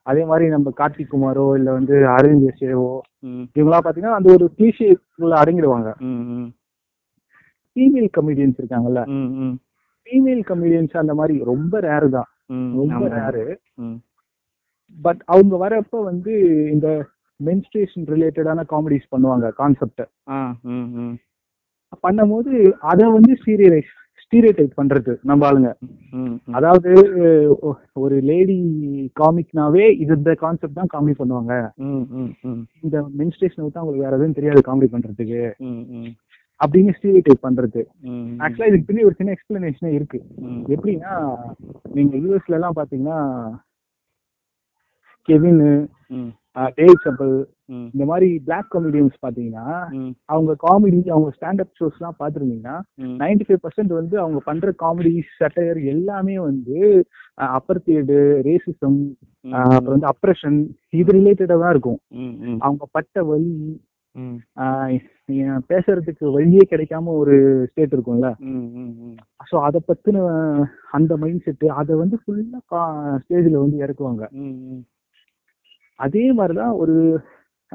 அதே 0.06 0.22
மாதிரி 0.24 0.46
நம்ம 0.48 0.68
கார்த்திக் 0.76 1.12
குமாரோ 1.12 1.44
இல்ல 1.56 1.70
வந்து 1.72 1.94
அரவிந்த் 2.12 2.44
ஜெயசேவோ 2.44 2.90
ம், 3.22 3.44
இவங்களாம் 3.56 3.84
பாத்தீங்கன்னா 3.86 4.18
அந்த 4.18 4.28
ஒரு 4.32 4.46
கிளீஷேக்குள்ள 4.56 5.34
அடங்கிடுவாங்க. 5.40 5.88
ஃபீமேல் 7.76 8.10
கமெடியன்ஸ் 8.16 8.60
இருக்காங்கல்ல. 8.60 9.02
ஃபீமேல் 10.06 10.42
கமெடியன்ஸ் 10.48 10.94
அந்த 10.96 11.14
மாதிரி 11.14 11.34
ரொம்ப 11.44 11.80
ரேரு 11.80 12.08
தான். 12.10 12.28
ரொம்ப. 12.80 13.02
ரேரு 13.16 13.44
பட் 14.96 15.20
அவங்க 15.26 15.54
வரப்ப 15.56 16.00
வந்து 16.04 16.32
இந்த 16.72 16.86
மென்ஸ்ட்ரேஷன் 17.48 18.06
ரிலேட்டடான 18.14 18.64
காமெடிஸ் 18.74 19.10
பண்ணுவாங்க 19.14 19.48
கான்செப்ட். 19.60 20.02
பண்ணும்போது 22.04 22.52
அதை 22.90 23.06
வந்து 23.16 23.32
சீரியலைஸ் 23.44 23.90
ஸ்டீரியோடைப் 24.22 24.78
பண்றது 24.80 25.12
நம்ம 25.28 25.46
ஆளுங்க. 25.48 25.70
அதாவது 26.58 26.90
ஒரு 28.02 28.16
லேடி 28.28 28.58
காமிக்னாவே 29.20 29.86
இது 30.02 30.12
இந்த 30.18 30.32
கான்செப்ட் 30.42 30.78
தான் 30.80 30.92
காமெடி 30.94 31.14
பண்ணுவாங்க. 31.20 31.54
இந்த 32.84 32.96
மென்ஸ்ட்ரேஷன் 33.20 33.64
விட்டு 33.64 33.80
அவங்களுக்கு 33.80 34.06
வேற 34.06 34.14
எதுவும் 34.18 34.36
தெரியாது 34.38 34.60
காமெடி 34.68 34.90
பண்றதுக்கு. 34.94 35.42
அப்படின்னு 36.60 36.94
ஸ்டீரியோடைப் 36.96 37.44
பண்றது 37.46 37.80
ஆக்சுவலா 38.44 38.68
இதுக்கு 38.70 38.86
பின்னாடி 38.88 39.08
ஒரு 39.10 39.18
சின்ன 39.18 39.34
எக்ஸ்பிளனேஷனே 39.36 39.92
இருக்கு. 39.98 40.18
எப்படின்னா 40.74 41.14
நீங்க 41.96 42.14
யூஎஸ்ல 42.24 42.58
எல்லாம் 42.58 42.78
பாத்தீங்கன்னா 42.78 43.18
கெவின் 45.28 45.64
டேவ் 46.78 47.02
சப்பல். 47.04 47.34
இந்த 47.92 48.04
மாதிரி 48.10 48.28
பிளாக் 48.46 48.70
காமெடியன்ஸ் 48.74 49.16
பாத்தீங்கன்னா 49.24 49.66
அவங்க 50.32 50.52
காமெடி 50.64 50.98
அவங்க 51.14 51.28
ஸ்டாண்டப் 51.36 51.76
ஷோஸ் 51.78 51.98
எல்லாம் 51.98 52.18
பாத்துருந்தீங்கன்னா. 52.20 52.76
நைன்டி 53.22 53.44
ஃபைவ் 53.46 53.62
பர்சன்ட் 53.64 53.92
வந்து 53.98 54.16
அவங்க 54.22 54.40
பண்ற 54.48 54.72
காமெடி 54.82 55.12
சட்டையர் 55.38 55.80
எல்லாமே 55.94 56.36
வந்து 56.48 56.78
அப்பர்த்தியடு 57.56 58.18
ரேசிசம் 58.48 59.00
அப்புறம் 59.52 59.94
வந்து 59.94 60.10
அப்ரஷன் 60.12 60.58
இது 61.00 61.10
ரிலேட்டடா 61.18 61.58
தான் 61.62 61.74
இருக்கும். 61.76 62.00
அவங்க 62.66 62.84
பட்ட 62.96 63.24
ஏன் 65.40 65.60
பேசுறதுக்கு 65.70 66.24
வழியே 66.36 66.62
கிடைக்காம 66.70 67.12
ஒரு 67.22 67.34
ஸ்டேட் 67.70 67.92
இருக்கும்ல. 67.96 68.28
ஸோ 69.50 69.56
அதை 69.66 69.80
பத்தின 69.90 70.24
அந்த 70.98 71.12
மைண்ட் 71.24 71.44
செட்டு 71.44 71.66
அதை 71.80 71.94
வந்து 72.00 72.16
ஃபுல்லா 72.22 72.82
ஸ்டேஜ்ல 73.22 73.60
வந்து 73.64 73.76
இறக்குவாங்க. 73.84 74.24
அதே 76.00 76.32
மாதிரிதான் 76.32 76.72
ஒரு 76.72 76.94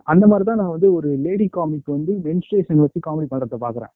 அந்த 0.04 0.24
மாதிரிதான் 0.28 0.58
நான் 0.58 0.76
வந்து 0.76 0.94
ஒரு 0.94 1.10
லேடி 1.16 1.48
காமிக் 1.48 1.86
வந்து 1.86 2.14
மென்ஸ்ட்ரேஷன் 2.24 2.82
வச்சு 2.84 3.00
காமெடி 3.08 3.28
பண்றத 3.32 3.58
பாக்குறேன். 3.62 3.92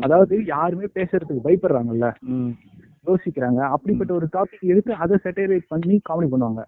அதாவது 0.00 0.44
யாருமே 0.44 0.86
பேசுறதுக்கு 0.94 1.44
பயப்படுறாங்கல்ல? 1.44 2.06
யோசிக்கிறாங்க. 3.06 3.60
அப்படிப்பட்ட 3.74 4.14
ஒரு 4.14 4.26
டாபிக் 4.32 4.70
எடுத்து 4.72 4.92
அதை 4.94 5.18
செட்டரைட் 5.24 5.68
பண்ணி 5.68 6.00
காமெடி 6.08 6.28
பண்ணுவாங்க. 6.32 6.62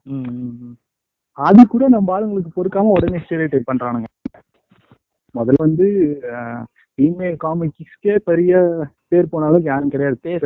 அது 1.38 1.66
கூட 1.66 1.88
நம்ம 1.88 2.12
ஆளுங்களுக்கு 2.12 2.53
பொறுக்காம 2.59 2.92
உடனே 2.97 3.18
ஸ்டெரியோடைப் 3.25 3.71
பண்றானுங்க. 3.73 4.09
முதல்ல 5.35 5.64
வந்து 5.64 5.87
ஃபீமேல் 6.99 7.37
காமிக்ஸ்க்கே 7.43 8.14
பெரிய 8.29 8.53
பேர் 9.11 9.31
போன 9.33 9.47
அளவுக்கு 9.47 9.71
யாரும் 9.71 9.93
கிடையாது 9.93 10.17
Space 10.19 10.41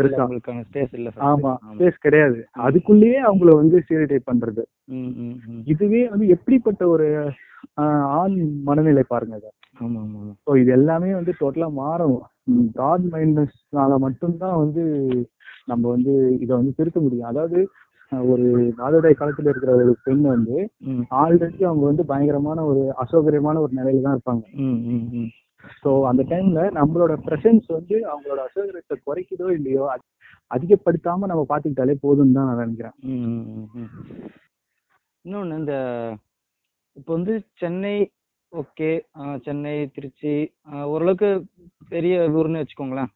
இல்ல. 0.92 1.08
ஆமா. 1.28 1.52
ஸ்பேஸ் 1.72 1.96
கிடையாது 2.04 2.36
அதுக்குள்ளேயே 2.66 3.18
அவங்கள 3.28 3.50
வந்து 3.60 3.76
ஸ்டெரியோடைப் 3.84 4.28
பண்றது. 4.30 4.62
இதுவே 5.66 6.02
வந்து 6.08 6.26
எப்படிப்பட்ட 6.28 6.82
ஒரு 6.88 7.06
ஆண் 8.16 8.36
மனநிலை 8.64 9.04
பாருங்க 9.06 9.36
ஆமா, 9.80 10.00
ஆமா. 10.02 10.20
ஸோ 10.44 10.56
இது 10.62 10.70
எல்லாமே 10.72 11.10
வந்து 11.14 11.32
டோட்டலா 11.40 11.68
மாறணும் 11.78 12.24
காட் 12.76 13.06
மைண்ட்னஸ்னால 13.12 13.98
மட்டும்தான் 13.98 14.56
வந்து 14.58 14.84
நம்ம 15.68 15.84
வந்து 15.90 16.12
இதை 16.40 16.52
வந்து 16.56 16.72
திருத்த 16.78 17.00
முடியும் 17.00 17.30
அதாவது 17.30 17.58
ஒரு 18.32 18.46
நாளுடைய 18.80 19.12
காலத்துல 19.18 19.50
இருக்கிற 19.52 19.72
ஒரு 19.82 19.92
பெண் 20.06 20.24
வந்து 20.32 20.56
ஆல்ரெடி 21.22 21.60
அவங்க 21.68 21.84
வந்து 21.90 22.04
பயங்கரமான 22.10 22.64
ஒரு 22.70 22.82
அசௌகரியமான 23.02 23.60
ஒரு 23.64 23.72
நிலையில 23.78 24.04
தான் 24.06 24.16
இருப்பாங்க. 24.16 24.44
ஸோ 25.82 25.90
அந்த 26.10 26.22
டைம்ல 26.30 26.62
நம்மளோட 26.78 27.12
பிரசன்ஸ் 27.26 27.68
வந்து 27.76 27.96
அவங்களோட 28.12 28.40
அசௌகரியத்தை 28.48 28.96
குறைக்குதோ 29.06 29.48
இல்லையோ 29.58 29.84
அது 29.94 30.04
அதிகப்படுத்தாம 30.50 31.28
நம்ம 31.30 31.44
பாத்துக்கிட்டாலே 31.50 31.96
போதும்னு 32.06 32.36
தான் 32.38 32.48
நான் 32.50 32.62
நினைக்கிறேன். 32.64 32.96
இன்னொன்னு 35.24 35.58
இந்த 35.62 35.74
இப்போ 36.96 37.10
வந்து 37.16 37.34
சென்னை 37.60 37.96
ஓகே 38.52 38.90
சென்னை 39.44 39.76
திருச்சி 39.96 40.32
ஓரளவுக்கு 40.92 41.28
பெரிய 41.92 42.14
ஊர்னு 42.38 42.62
வச்சுக்கோங்களேன் 42.62 43.12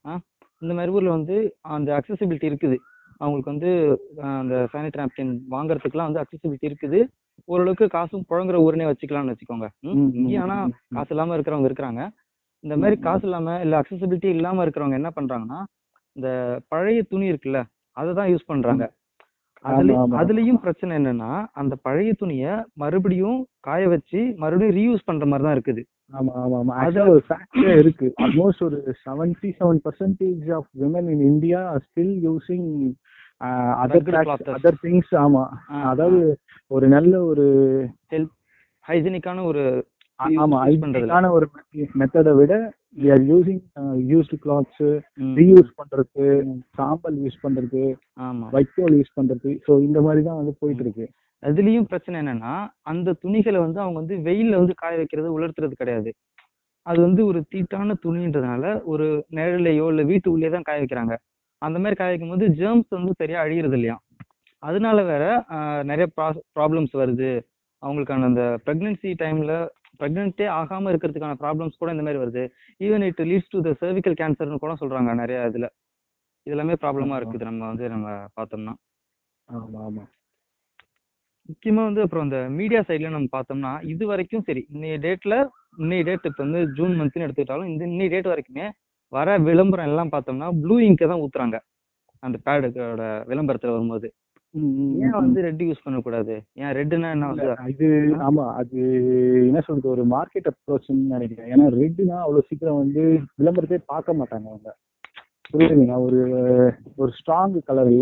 இந்த 0.63 0.73
மாதிரி 0.77 0.95
ஊர்ல 0.97 1.17
வந்து 1.17 1.37
அந்த 1.77 1.91
அக்சசிபிலிட்டி 1.99 2.51
இருக்குது 2.51 2.77
அவங்களுக்கு 3.19 3.53
வந்து 3.53 3.71
அந்த 4.33 4.69
சானிடரி 4.73 5.01
நாப்கின் 5.03 5.33
வாங்குறதுக்குலாம் 5.51 6.09
வந்து 6.09 6.23
அக்சசிபிலிட்டி 6.23 6.69
இருக்குது. 6.71 7.01
ஓரளவுக்கு 7.45 7.89
காசும் 7.89 8.27
புழங்குற 8.31 8.57
ஊர்னே 8.59 8.87
வச்சுக்கலாம்னு 8.87 9.33
வச்சுக்கோங்க. 9.33 9.67
இங்கேயும் 10.15 10.43
ஆனா. 10.43 10.57
காசு 10.95 11.09
இல்லாம 11.09 11.37
இருக்கிறவங்க 11.37 11.69
இருக்கிறாங்க. 11.71 12.03
இந்த 12.65 12.77
மாதிரி 12.77 13.01
காசு 13.01 13.23
இல்லாம 13.23 13.61
இல்ல 13.61 13.81
அக்சசிபிலிட்டி 13.81 14.25
இல்லாம 14.25 14.65
இருக்கிறவங்க 14.65 14.93
என்ன 14.93 15.11
பண்றாங்கன்னா 15.17 15.59
இந்த 16.17 16.29
பழைய 16.69 17.03
துணி 17.03 17.33
இருக்குல்ல 17.33 17.61
அதை 17.97 18.25
யூஸ் 18.33 18.47
பண்றாங்க. 18.47 18.85
அதுல. 19.65 19.93
அதுலயும் 20.21 20.61
பிரச்சனை 20.61 20.97
என்னன்னா 20.97 21.31
அந்த 21.53 21.77
பழைய 21.83 22.13
துணிய 22.13 22.47
மறுபடியும் 22.75 23.39
காய 23.61 23.89
வச்சு 23.89 24.35
மறுபடியும் 24.37 24.77
ரீயூஸ் 24.77 25.05
பண்ற 25.05 25.27
மாதிரி 25.27 25.49
தான் 25.49 25.57
இருக்குது. 25.57 25.83
ஆமா 26.13 26.33
ஆமா 26.41 26.57
ஆமா. 26.61 26.75
ஆக்சுவலா 26.81 27.13
ஒரு 27.13 27.23
ஃபேக்டே 27.27 27.73
இருக்கு. 27.81 28.07
ஆல்மோஸ்ட் 28.25 28.63
ஒரு 28.63 28.77
seventy 29.03 29.49
seven 29.59 29.81
percentage 29.87 30.47
of 30.57 30.69
women 30.83 31.09
in 31.15 31.25
India 31.31 31.61
still 31.85 32.15
using 32.27 32.69
other 33.81 34.79
things 34.85 35.13
ஆமா. 35.23 35.43
அதாவது 35.91 36.21
ஒரு 36.71 36.87
நல்ல 36.95 37.13
ஒரு 37.25 37.47
ஹெல்த் 38.13 38.35
ஹைஜீனிக்கான 38.85 39.45
ஒரு 39.51 39.65
ஆமா. 40.39 40.59
ஒரு 41.37 41.47
மெத்தடை 42.01 42.33
விட 42.39 42.53
we 42.99 43.09
are 43.11 43.25
using 43.33 43.61
used 44.13 44.37
clothes 44.45 44.85
reuse 45.39 45.71
பண்றதுக்கு 45.81 46.27
சாம்பல் 46.79 47.19
யூஸ் 47.25 47.43
பண்றது 47.43 47.83
ஆமா. 48.27 48.47
வைக்கோல் 48.55 48.97
யூஸ் 49.01 49.17
பண்றது. 49.19 49.51
ஸோ 49.67 49.73
இந்த 49.83 50.01
மாதிரி 50.07 50.23
தான் 50.29 50.41
வந்து 50.41 50.55
போயிட்டு 50.63 50.85
இருக்கு. 50.87 51.07
அதுலயும் 51.43 51.89
பிரச்சனை 51.91 52.17
என்னன்னா 52.23 52.53
அந்த 52.85 53.15
துணிகளை 53.23 53.59
வந்து 53.65 53.79
அவங்க 53.81 53.99
வந்து 54.03 54.17
வெயில்ல 54.27 54.61
வந்து 54.61 54.75
காய 54.75 54.95
வைக்கிறது 55.01 55.29
உலர்த்துறது 55.37 55.75
கிடையாது. 55.75 56.11
அது 56.87 56.99
வந்து 57.03 57.23
ஒரு 57.27 57.41
தீட்டான 57.53 57.97
துணின்றதுனால 58.05 58.65
ஒரு 58.87 59.07
நிழல்லையோ 59.39 59.87
இல்ல 59.93 60.03
வீட்டு 60.11 60.29
உள்ளே 60.35 60.51
தான் 60.51 60.67
காய 60.69 60.81
வைக்கிறாங்க. 60.83 61.15
அந்த 61.63 61.77
மாதிரி 61.79 61.97
காய 61.97 62.11
வைக்கும் 62.13 62.33
போது 62.35 62.47
ஜேர்ம்ஸ் 62.59 62.91
வந்து 62.97 63.13
சரியா 63.21 63.39
அழியறது 63.45 63.77
இல்லையா? 63.79 63.97
அதனால 64.63 64.99
வேற 65.05 65.25
நிறைய 65.91 66.07
ப்ராப்ளம்ஸ் 66.57 66.95
வருது. 66.97 67.31
அவங்களுக்கான 67.83 68.29
அந்த 68.31 68.45
ப்ரெக்னென்சி 68.67 69.11
டைம்ல 69.23 69.53
ப்ரெக்னென்ட்டே 70.01 70.47
ஆகாம 70.61 70.91
இருக்கிறதுக்கான 70.93 71.37
ப்ராப்ளம்ஸ் 71.43 71.81
கூட 71.81 71.91
இந்த 71.95 72.05
மாதிரி 72.07 72.23
வருது. 72.25 72.45
Even 72.81 73.05
it 73.09 73.23
leads 73.31 73.53
to 73.55 73.61
the 73.67 73.73
cervical 73.83 74.15
கேன்சர்னு 74.21 74.63
கூட 74.65 74.75
சொல்றாங்க 74.83 75.13
நிறைய 75.23 75.41
இதுல. 75.51 75.69
இதெல்லாமே 76.47 76.77
ப்ராப்ளமா 76.83 77.07
ஆமா. 77.09 77.19
இருக்குது 77.21 77.49
நம்ம 77.51 77.63
வந்து 77.71 77.87
நம்ம 77.95 78.09
பார்த்தோம்னா. 78.37 78.75
ஆமா 79.49 79.81
ஆமா. 79.89 80.05
முக்கியமா 81.49 81.83
வந்து 81.85 82.03
அப்புறம் 82.03 82.25
அந்த 82.27 82.39
மீடியா 82.51 82.81
சைட்ல 82.81 83.09
நம்ம 83.09 83.29
பார்த்தோம்னா 83.33 83.73
இது 83.85 84.07
வரைக்கும் 84.07 84.45
சரி 84.45 84.63
இன்னைய 84.75 84.97
டேட்ல 84.99 85.35
இன்னைய 85.79 86.03
டேட் 86.05 86.27
இப்போ 86.27 86.43
வந்து 86.45 86.61
ஜூன் 86.73 86.95
மந்த்னு 87.01 87.25
எடுத்துக்கிட்டாலும் 87.27 87.65
இந்த 87.65 87.85
இன்னைய 87.85 88.11
டேட் 88.11 88.33
வரைக்குமே 88.33 88.67
வர 89.13 89.39
விளம்பரம் 89.39 89.89
எல்லாம் 89.89 90.13
பார்த்தோம்னா 90.13 90.49
ப்ளூ 90.63 90.79
இங்கை 90.79 91.07
தான் 91.07 91.21
ஊத்துறாங்க. 91.21 91.57
அந்த 92.23 92.39
பேடுக்கோட 92.47 93.03
விளம்பரத்துல 93.29 93.71
வரும்போது. 93.71 94.09
ம், 94.55 94.73
ம், 94.79 94.93
ஏன் 95.01 95.11
ம். 95.11 95.17
வந்து 95.17 95.43
ரெட் 95.43 95.63
யூஸ் 95.63 95.83
பண்ணக்கூடாது? 95.85 96.35
ஏன் 96.55 96.73
ரெட்னா 96.73 97.11
என்ன 97.11 97.27
வந்து 97.27 97.43
இல்ல, 97.43 97.57
இது 97.69 97.87
ஆமா 98.29 98.55
அது 98.55 98.79
என்ன 99.47 99.61
சொல்றது 99.61 99.89
ஒரு 99.89 100.05
மார்க்கெட் 100.05 100.49
அப்ரோச்னு 100.53 101.15
நினைக்கிறேன். 101.15 101.51
ஏன்னா 101.53 101.67
ரெட்னா 101.77 102.19
அவ்வளவு 102.21 102.47
சீக்கிரம் 102.49 102.79
வந்து 102.79 103.03
விளம்பரத்தை 103.37 103.79
பார்க்க 103.87 104.13
மாட்டாங்க 104.13 104.47
அவங்க. 104.49 104.71
புரியுதுங்களா? 105.51 105.99
ஒரு 105.99 106.21
ஒரு 106.97 107.13
ஸ்ட்ராங் 107.19 107.59
கலர் 107.63 107.93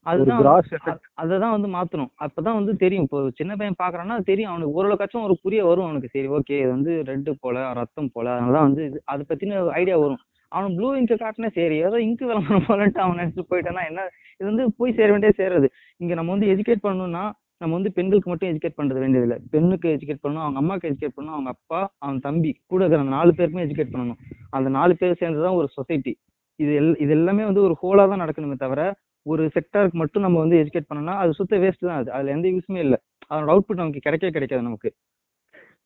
இல்ல 0.00 0.10
அதுதான் 0.10 0.40
கிராஸ் 0.42 0.70
எஃபெக்ட் 0.76 1.06
அதை 1.22 1.34
தான் 1.42 1.54
வந்து 1.54 1.68
மாத்தணும். 1.74 2.10
அப்பதான் 2.24 2.56
வந்து 2.58 2.72
தெரியும். 2.82 3.04
இப்போ 3.06 3.18
சின்ன 3.40 3.52
பையன் 3.60 3.80
பாக்குறான்னா 3.82 4.16
தெரியும். 4.30 4.50
அவனுக்கு 4.52 4.76
ஓரளவுக்காச்சும் 4.78 5.26
ஒரு 5.26 5.34
புரிய 5.44 5.60
வரும் 5.68 5.86
அவனுக்கு. 5.86 6.08
சரி 6.14 6.28
ஓகே 6.36 6.56
இது 6.62 6.70
வந்து 6.76 6.92
ரெட்டு 7.10 7.32
போல 7.44 7.64
ரத்தம் 7.80 8.10
போல. 8.14 8.26
அதனால 8.36 8.62
வந்து 8.68 8.82
இது 8.90 8.98
அதை 9.12 9.24
பத்தின 9.30 9.58
ஐடியா 9.80 9.96
வரும். 10.04 10.22
அவன் 10.52 10.72
ப்ளூ 10.76 10.88
இங்க் 11.00 11.12
காட்டினா 11.24 11.50
சரி 11.58 11.76
ஏதோ 11.88 11.96
இங்க் 12.06 12.24
விளம்பரம் 12.30 12.66
போலன்ட்டு 12.70 13.02
அவன் 13.04 13.20
நினைச்சு 13.22 13.42
போயிட்டானா 13.50 13.82
என்ன 13.90 14.06
இது 14.40 14.46
வந்து 14.50 14.64
போய் 14.78 14.96
சேர 14.98 15.08
வேண்டிய 15.14 15.32
சேருது. 15.40 15.68
இங்க 16.02 16.12
நம்ம 16.20 16.32
வந்து 16.34 16.48
எஜுகேட் 16.54 16.84
பண்ணணும்னா 16.86 17.24
நம்ம 17.62 17.72
வந்து 17.78 17.90
பெண்களுக்கு 17.98 18.28
மட்டும் 18.30 18.50
எஜுகேட் 18.52 18.78
பண்றது 18.78 19.02
வேண்டியதில்லை. 19.04 19.38
பெண்ணுக்கு 19.54 19.88
எஜுகேட் 19.96 20.22
பண்ணணும் 20.22 20.44
அவங்க 20.44 20.58
அம்மாக்கு 20.62 20.88
எஜுகேட் 20.90 21.16
பண்ணணும் 21.16 21.36
அவங்க 21.36 21.50
அப்பா 21.56 21.80
அவன் 22.04 22.20
தம்பி 22.26 22.50
கூட 22.72 22.80
இருக்கிற 22.84 23.02
நாலு 23.16 23.32
பேருக்குமே 23.38 23.66
எஜுகேட் 23.66 23.92
பண்ணணும். 23.94 24.18
அந்த 24.58 24.68
நாலு 24.78 24.92
பேர் 25.00 25.20
சேர்ந்து 25.22 25.44
தான் 25.46 25.58
ஒரு 25.60 25.68
சொசைட்டி 25.76 26.14
இது 26.60 26.72
எல் 26.80 26.90
இது 27.04 27.12
எல்லாமே 27.18 27.44
வந்து 27.50 27.62
ஒரு 27.66 27.74
ஹோலா 27.82 28.04
தான் 28.12 28.22
நடக்கணுமே 28.24 28.56
தவிர 28.64 28.80
ஒரு 29.26 29.44
செக்டாருக்கு 29.54 29.92
மட்டும் 29.94 30.22
நம்ம 30.22 30.38
வந்து 30.38 30.60
எஜுகேட் 30.62 30.90
பண்ணோம்னா 30.90 31.16
அது 31.22 31.32
சுத்த 31.32 31.56
வேஸ்ட் 31.58 31.88
தான் 31.88 32.00
அது. 32.00 32.10
அதுல 32.12 32.30
எந்த 32.30 32.48
யூஸுமே 32.48 32.78
இல்லை. 32.78 32.98
அதோட 33.30 33.52
அவுட்புட் 33.54 33.82
நமக்கு 33.82 34.06
கிடைக்கவே 34.06 34.32
கிடைக்காது 34.32 34.62
நமக்கு. 34.62 34.90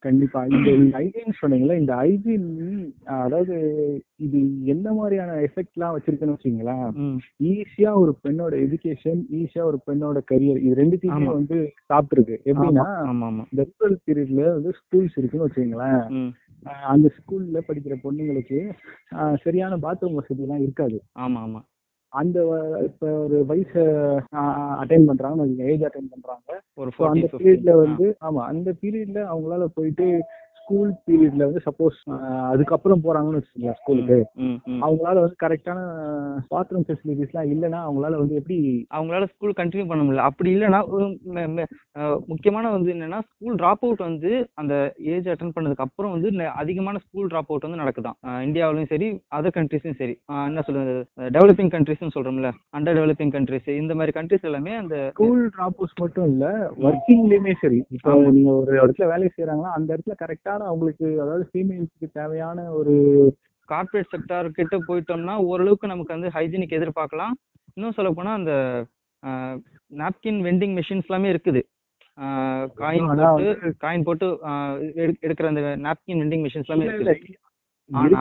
கண்டிப்பா. 0.02 0.40
இந்த 0.46 0.70
ஹைஜீன் 0.94 1.36
சொன்னீங்களா 1.40 1.74
இந்த 1.78 1.92
ஹைஜீன் 1.94 2.48
அதாவது 3.18 3.54
இது 4.18 4.38
என்ன 4.64 4.92
மாதிரியான 4.92 5.36
எஃபெக்ட் 5.46 5.76
எல்லாம் 5.76 5.94
வச்சிருக்குன்னு 5.96 6.34
வச்சுங்களேன். 6.34 6.82
ஈஸியா 7.50 7.92
ஒரு 7.94 8.12
பெண்ணோட 8.24 8.54
எஜுகேஷன் 8.64 9.20
ஈஸியா 9.38 9.64
ஒரு 9.64 9.78
பெண்ணோட 9.86 10.20
கரியர் 10.30 10.60
இது 10.66 10.74
ரெண்டுத்தையுமே. 10.82 11.28
வந்து 11.32 11.58
சாப்பிட்டுருக்கு. 11.90 12.36
எப்படின்னா 12.50 12.86
இந்த 13.52 13.64
ரூரல் 13.70 13.98
பீரியட்ல 14.06 14.44
வந்து 14.52 14.72
ஸ்கூல்ஸ் 14.80 15.18
இருக்குன்னு 15.18 15.80
ஆஹ் 16.66 16.84
அந்த 16.90 17.06
ஸ்கூல்ல 17.16 17.58
படிக்கிற 17.68 17.94
பொண்ணுங்களுக்கு 18.04 18.58
சரியான 19.42 19.76
பாத்ரூம் 19.76 20.18
வசதி 20.18 20.44
எல்லாம் 20.44 20.62
இருக்காது. 20.62 20.98
ஆமா 21.18 21.40
ஆமா. 21.40 21.62
அந்த 22.14 22.38
இப்ப 22.84 23.06
ஒரு 23.20 23.38
வயசு 23.46 23.82
அட்டைன் 24.80 25.06
பண்றாங்க 25.06 25.40
ஏஜ் 25.66 25.84
அட்டைன் 25.84 26.12
பண்றாங்க. 26.12 26.48
ஒரு 26.78 26.90
அந்த 27.08 27.26
பீரியட்ல 27.34 27.72
வந்து 27.80 28.06
ஆமா 28.22 28.42
அந்த 28.52 28.70
பீரியட்ல 28.82 29.20
அவங்களால 29.30 29.66
போயிட்டு 29.76 30.06
ஸ்கூல் 30.64 30.90
பீரியட்ல 31.04 31.46
வந்து 31.46 31.62
சப்போஸ் 31.64 31.96
அதுக்கப்புறம் 32.48 33.02
போறாங்கன்னு 33.04 33.38
வச்சுக்கோங்களேன் 33.38 33.78
ஸ்கூலுக்கு 33.78 34.18
அவங்களால 34.80 35.16
வந்து 35.20 35.36
கரெக்டான 35.42 35.80
பாத்ரூம் 36.50 36.86
ஃபெசிலிட்டிஸ்லாம் 36.86 37.50
இல்லைன்னா 37.52 37.80
அவங்களால 37.86 38.20
வந்து 38.20 38.38
எப்படி 38.40 38.58
அவங்களால 38.94 39.28
ஸ்கூல் 39.32 39.58
கண்டினியூ 39.58 39.86
பண்ண 39.86 40.02
முடியல. 40.02 40.26
அப்படி 40.30 40.50
இல்லைன்னா 40.54 40.80
முக்கியமான 42.30 42.70
வந்து 42.70 42.90
என்னன்னா 42.94 43.18
ஸ்கூல் 43.28 43.56
டிராப் 43.56 43.84
அவுட் 43.84 44.02
வந்து 44.06 44.30
அந்த 44.60 44.74
ஏஜ் 45.12 45.28
அட்டன் 45.28 45.54
பண்ணதுக்கு 45.54 45.86
அப்புறம் 45.86 46.14
வந்து 46.14 46.30
அதிகமான 46.56 46.98
ஸ்கூல் 47.04 47.28
டிராப் 47.28 47.50
அவுட் 47.50 47.66
வந்து 47.66 47.80
நடக்குதாம் 47.80 48.18
அஹ் 48.26 48.42
இந்தியாவிலும் 48.46 48.90
சரி 48.90 49.08
அதர் 49.36 49.56
கண்ட்ரிஸும் 49.56 49.98
சரி. 50.00 50.14
என்ன 50.46 50.62
சொல்றது 50.66 50.94
டெவலப்பிங் 51.34 51.72
கண்ட்ரிஸ்னு 51.74 52.14
சொல்றோம்ல 52.14 52.48
அண்டர் 52.76 52.98
டெவலப்பிங் 52.98 53.34
கண்ட்ரிஸ் 53.34 53.70
இந்த 53.76 53.94
மாதிரி 53.94 54.14
கண்ட்ரிஸ் 54.14 54.46
எல்லாமே 54.46 54.74
அந்த 54.78 54.96
ஸ்கூல் 55.12 55.42
டிராப் 55.50 55.76
அவுட்ஸ் 55.76 56.00
மட்டும் 56.00 56.28
இல்ல 56.30 56.46
ஒர்க்கிங்லயுமே 56.84 57.54
சரி. 57.60 57.80
இப்போ. 57.90 58.14
நீங்க 58.30 58.50
ஒரு 58.58 58.72
இடத்துல 58.78 59.06
வேலை 59.10 59.28
செய்யறாங்கன்னா 59.30 59.74
அந்த 59.76 59.88
இடத்துல 59.94 60.16
கரெக்டான 60.54 60.66
அவங்களுக்கு 60.66 61.20
அதாவது 61.20 61.50
ஃபீமேல்ஸ்க்கு 61.52 62.06
தேவையான 62.12 62.70
ஒரு 62.70 62.94
கார்ப்பரேட் 63.68 64.12
செக்டார் 64.16 64.48
கிட்ட 64.48 64.78
போயிட்டோம்னா 64.88 65.36
ஓரளவுக்கு 65.36 65.86
நமக்கு 65.86 66.18
வந்து 66.18 66.28
ஹைஜீனிக் 66.28 66.76
எதிர்பார்க்கலாம். 66.78 67.34
இன்னும் 67.74 67.92
சொல்ல 67.92 68.10
போனா 68.10 68.32
அந்த 68.32 68.52
நாப்கின் 69.96 70.40
வெண்டிங் 70.46 70.74
மிஷின்ஸ் 70.78 71.06
எல்லாமே 71.06 71.32
இருக்குது. 71.32 71.62
காயின் 72.78 73.06
போட்டு 73.16 73.46
காயின் 73.80 74.02
போட்டு 74.02 74.26
எடுக்கிற 75.24 75.46
அந்த 75.46 75.60
நாப்கின் 75.60 76.20
வெண்டிங் 76.22 76.44
மிஷின்ஸ் 76.44 76.66
எல்லாமே 76.66 76.90
இருக்குது. 76.90 77.34
ஆனா, 77.90 78.20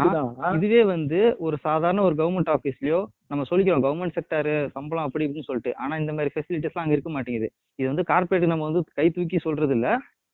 இதுவே 0.56 0.84
வந்து 0.84 1.36
ஒரு 1.40 1.58
சாதாரண 1.58 2.02
ஒரு 2.02 2.16
கவர்மெண்ட் 2.16 2.54
ஆஃபீஸ்லயோ 2.54 3.06
நம்ம 3.28 3.44
சொல்லிக்கிறோம் 3.50 3.84
கவர்மெண்ட் 3.86 4.18
செக்டார் 4.18 4.70
சம்பளம் 4.72 5.06
அப்படி 5.06 5.26
இப்படின்னு 5.26 5.48
சொல்லிட்டு. 5.50 5.72
ஆனா 5.78 5.98
இந்த 5.98 6.14
மாதிரி 6.14 6.32
ஃபெசிலிட்டிஸ்லாம் 6.34 6.84
அங்க 6.84 6.92
இருக்க 6.92 7.10
மாட்டேங்குது. 7.10 7.48
இது 7.76 7.88
வந்து 7.88 8.04
கார்ப்பரேட் 8.04 8.46
நம்ம 8.46 8.64
வந்து 8.64 8.84
கை 8.94 9.10
தூக்கி 9.10 9.38
சொல்றது 9.38 9.74
இல்ல 9.74 9.88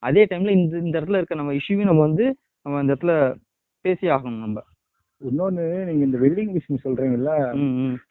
அதே 0.04 0.24
டைம்ல 0.32 0.52
இந்த 0.58 0.76
இந்த 0.86 0.96
இடத்துல 1.00 1.20
இருக்க 1.20 1.36
நம்ம 1.36 1.56
இஷ்யூவையும் 1.60 1.92
நம்ம 1.92 2.06
வந்து 2.08 2.26
நம்ம 2.66 2.82
இந்த 2.84 2.94
இடத்துல 2.94 3.14
பேசி 3.86 4.06
ஆகணும் 4.16 4.44
நம்ம. 4.46 4.60
இன்னொன்னு 5.22 5.64
நீங்க 5.88 6.04
இந்த 6.08 6.18
வெல்டிங் 6.22 6.52
மிஷின் 6.56 6.84
சொல்றீங்கல்ல 6.84 7.32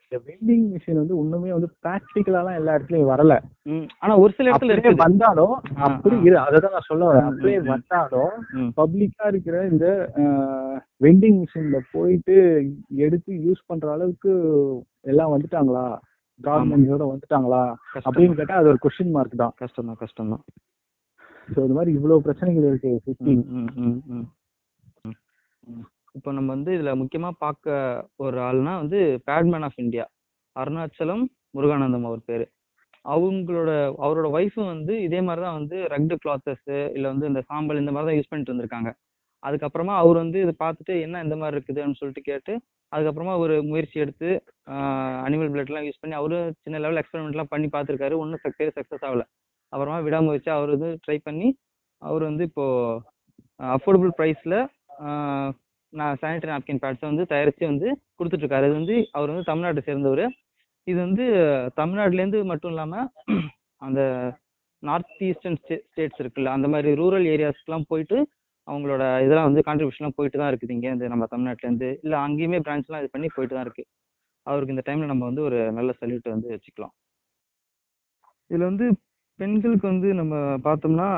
இந்த 0.04 0.18
வெல்டிங் 0.26 0.66
மிஷின் 0.72 0.98
வந்து 1.00 1.14
இன்னுமே 1.22 1.50
வந்து 1.54 1.68
பிராக்டிக்கலாலாம் 1.82 2.58
எல்லா 2.58 2.74
இடத்துலயும் 2.76 3.10
வரல. 3.12 3.32
ஆனா 4.02 4.12
ஒரு 4.22 4.32
சில 4.36 4.50
இடத்துல 4.50 4.74
இருக்குது. 4.74 5.02
வந்தாலும் 5.04 5.54
அப்படி. 5.86 6.16
இரு 6.26 6.36
அததான் 6.44 6.74
நான் 6.76 6.88
சொல்ல 6.90 7.08
வரேன். 7.08 7.28
அப்படியே. 7.30 7.58
வந்தாலும். 7.72 8.34
பப்ளிக்கா 8.78 9.26
இருக்கிற 9.32 9.56
இந்த 9.72 9.86
வெண்டிங் 11.00 11.38
மிஷின்ல 11.42 11.80
போயிட்டு 11.94 12.36
எடுத்து 13.06 13.32
யூஸ் 13.46 13.66
பண்ற 13.66 13.88
அளவுக்கு 13.96 14.32
எல்லாம் 15.04 15.34
வந்துட்டாங்களா? 15.34 15.86
கவர்மெண்டோட 16.40 17.04
வந்துட்டாங்களா? 17.12 17.62
அப்படின்னு 18.06 18.38
கேட்டா 18.40 18.58
அது 18.60 18.72
ஒரு 18.74 18.80
கொஸ்டின் 18.84 19.14
மார்க் 19.16 19.42
தான். 19.42 19.54
கஷ்டம் 19.62 19.90
தான் 19.90 20.00
கஷ்டம் 20.02 20.32
தான். 20.34 20.44
ஸோ 21.48 21.58
இது 21.66 21.76
மாதிரி 21.78 21.92
இவ்வளவு 21.96 22.24
பிரச்சனைகள் 22.26 22.68
இருக்கு 22.70 22.90
சுத்தி 23.06 23.32
இப்போ 26.14 26.30
நம்ம 26.36 26.48
வந்து 26.54 26.70
இதுல 26.76 26.92
முக்கியமா 27.00 27.30
பார்க்க 27.42 27.74
ஒரு 28.24 28.38
ஆள்னா 28.46 28.72
வந்து 28.82 28.98
Padman 29.28 29.66
of 29.66 29.80
India 29.82 30.04
Arunachalam 30.56 31.24
Muruganantham 31.56 32.06
அவர் 32.08 32.22
பேரு. 32.30 32.46
அவங்களோட 33.04 33.70
அவரோட 34.04 34.28
ஒய்ஃபும் 34.36 34.72
வந்து 34.72 34.94
இதே 35.06 35.20
மாதிரி 35.26 35.42
தான் 35.44 35.58
வந்து 35.58 35.76
ரக்டு 35.92 36.16
கிளாத்தஸ் 36.24 36.64
இல்ல 36.96 37.04
வந்து 37.12 37.28
இந்த 37.30 37.40
சாம்பல் 37.50 37.80
இந்த 37.82 37.92
மாதிரி 37.94 38.08
தான் 38.08 38.18
யூஸ் 38.18 38.30
பண்ணிட்டு 38.30 38.54
வந்திருக்காங்க 38.54 38.90
அதுக்கப்புறமா 39.42 39.94
அவர் 40.02 40.18
வந்து 40.22 40.38
இதை 40.44 40.54
பார்த்துட்டு 40.64 40.94
என்ன 41.06 41.22
இந்த 41.26 41.36
மாதிரி 41.40 41.56
இருக்குதுன்னு 41.56 41.98
சொல்லிட்டு 42.00 42.22
கேட்டு 42.30 42.52
அதுக்கப்புறமா 42.92 43.34
ஒரு 43.44 43.54
முயற்சி 43.70 43.96
எடுத்து 44.04 44.28
அனிமல் 45.26 45.52
பிளட்லாம் 45.54 45.86
யூஸ் 45.88 46.00
பண்ணி 46.02 46.16
அவரு 46.20 46.36
சின்ன 46.64 46.80
லெவல் 46.84 47.00
எக்ஸ்பெரிமெண்ட்லாம் 47.02 47.52
பண்ணி 47.54 47.68
பார்த்துருக்காரு. 47.74 48.14
ஒன்றும் 48.22 48.42
சக்ஸஸ் 48.44 48.76
சக்ஸஸ் 48.78 49.06
ஆகல. 49.08 49.24
அப்புறமா 49.72 49.98
விடாமுயற்சி 50.06 50.50
அவர் 50.56 50.74
வந்து 50.74 50.90
ட்ரை 51.04 51.18
பண்ணி 51.28 51.48
அவர் 52.02 52.22
வந்து 52.30 52.44
இப்போ 52.50 52.66
அஃபோர்டபுள் 53.60 54.12
ப்ரைஸில் 54.18 54.58
நான் 55.92 56.18
சானிடரி 56.22 56.50
நாப்கின் 56.52 56.82
பேட்ஸை 56.82 57.06
வந்து 57.10 57.24
தயாரித்து 57.32 57.64
வந்து 57.72 57.88
கொடுத்துட்ருக்காரு 58.18 58.66
இது 58.68 58.76
வந்து 58.80 58.96
அவர் 59.16 59.30
வந்து 59.32 59.48
தமிழ்நாட்டை 59.50 59.82
சேர்ந்தவர். 59.88 60.24
இது 60.86 60.98
வந்து 61.06 61.24
தமிழ்நாட்டிலேருந்து 61.80 62.40
மட்டும் 62.50 62.72
இல்லாமல் 62.74 63.06
அந்த 63.82 64.00
நார்த் 64.82 65.22
ஈஸ்டர்ன் 65.28 65.58
ஸ்டே 65.60 65.76
ஸ்டேட்ஸ் 65.88 66.20
இருக்குல்ல 66.22 66.50
அந்த 66.56 66.66
மாதிரி 66.72 66.90
ரூரல் 67.00 67.26
ஏரியாஸ்க்குலாம் 67.34 67.88
போயிட்டு 67.92 68.18
அவங்களோட 68.68 69.02
இதெல்லாம் 69.24 69.48
வந்து 69.48 69.62
கான்ட்ரிபியூஷன்லாம் 69.68 70.16
போயிட்டு 70.18 70.38
தான் 70.40 70.50
இருக்குது 70.52 70.74
இங்கே 70.76 70.90
இந்த 70.94 71.08
நம்ம 71.12 71.26
தமிழ்நாட்டிலேருந்து 71.32 71.88
இல்லை 72.04 72.18
அங்கேயுமே 72.26 72.58
பிரான்ச்லாம் 72.66 73.02
இது 73.02 73.10
பண்ணி 73.14 73.28
போயிட்டு 73.36 73.56
தான் 73.56 73.66
இருக்குது 73.66 73.88
அவருக்கு 74.46 74.74
இந்த 74.74 74.84
டைமில் 74.88 75.12
நம்ம 75.12 75.24
வந்து 75.30 75.42
ஒரு 75.48 75.58
நல்ல 75.78 75.90
சல்யூட் 76.00 76.28
வந்து 76.34 76.48
வச்சுக்கலாம். 76.54 76.94
இதில் 78.50 78.68
வந்து 78.70 78.86
பெண்களுக்கு 79.40 79.86
வந்து 79.92 80.08
நம்ம 80.20 80.34
பார்த்தோம்னா 80.66 81.08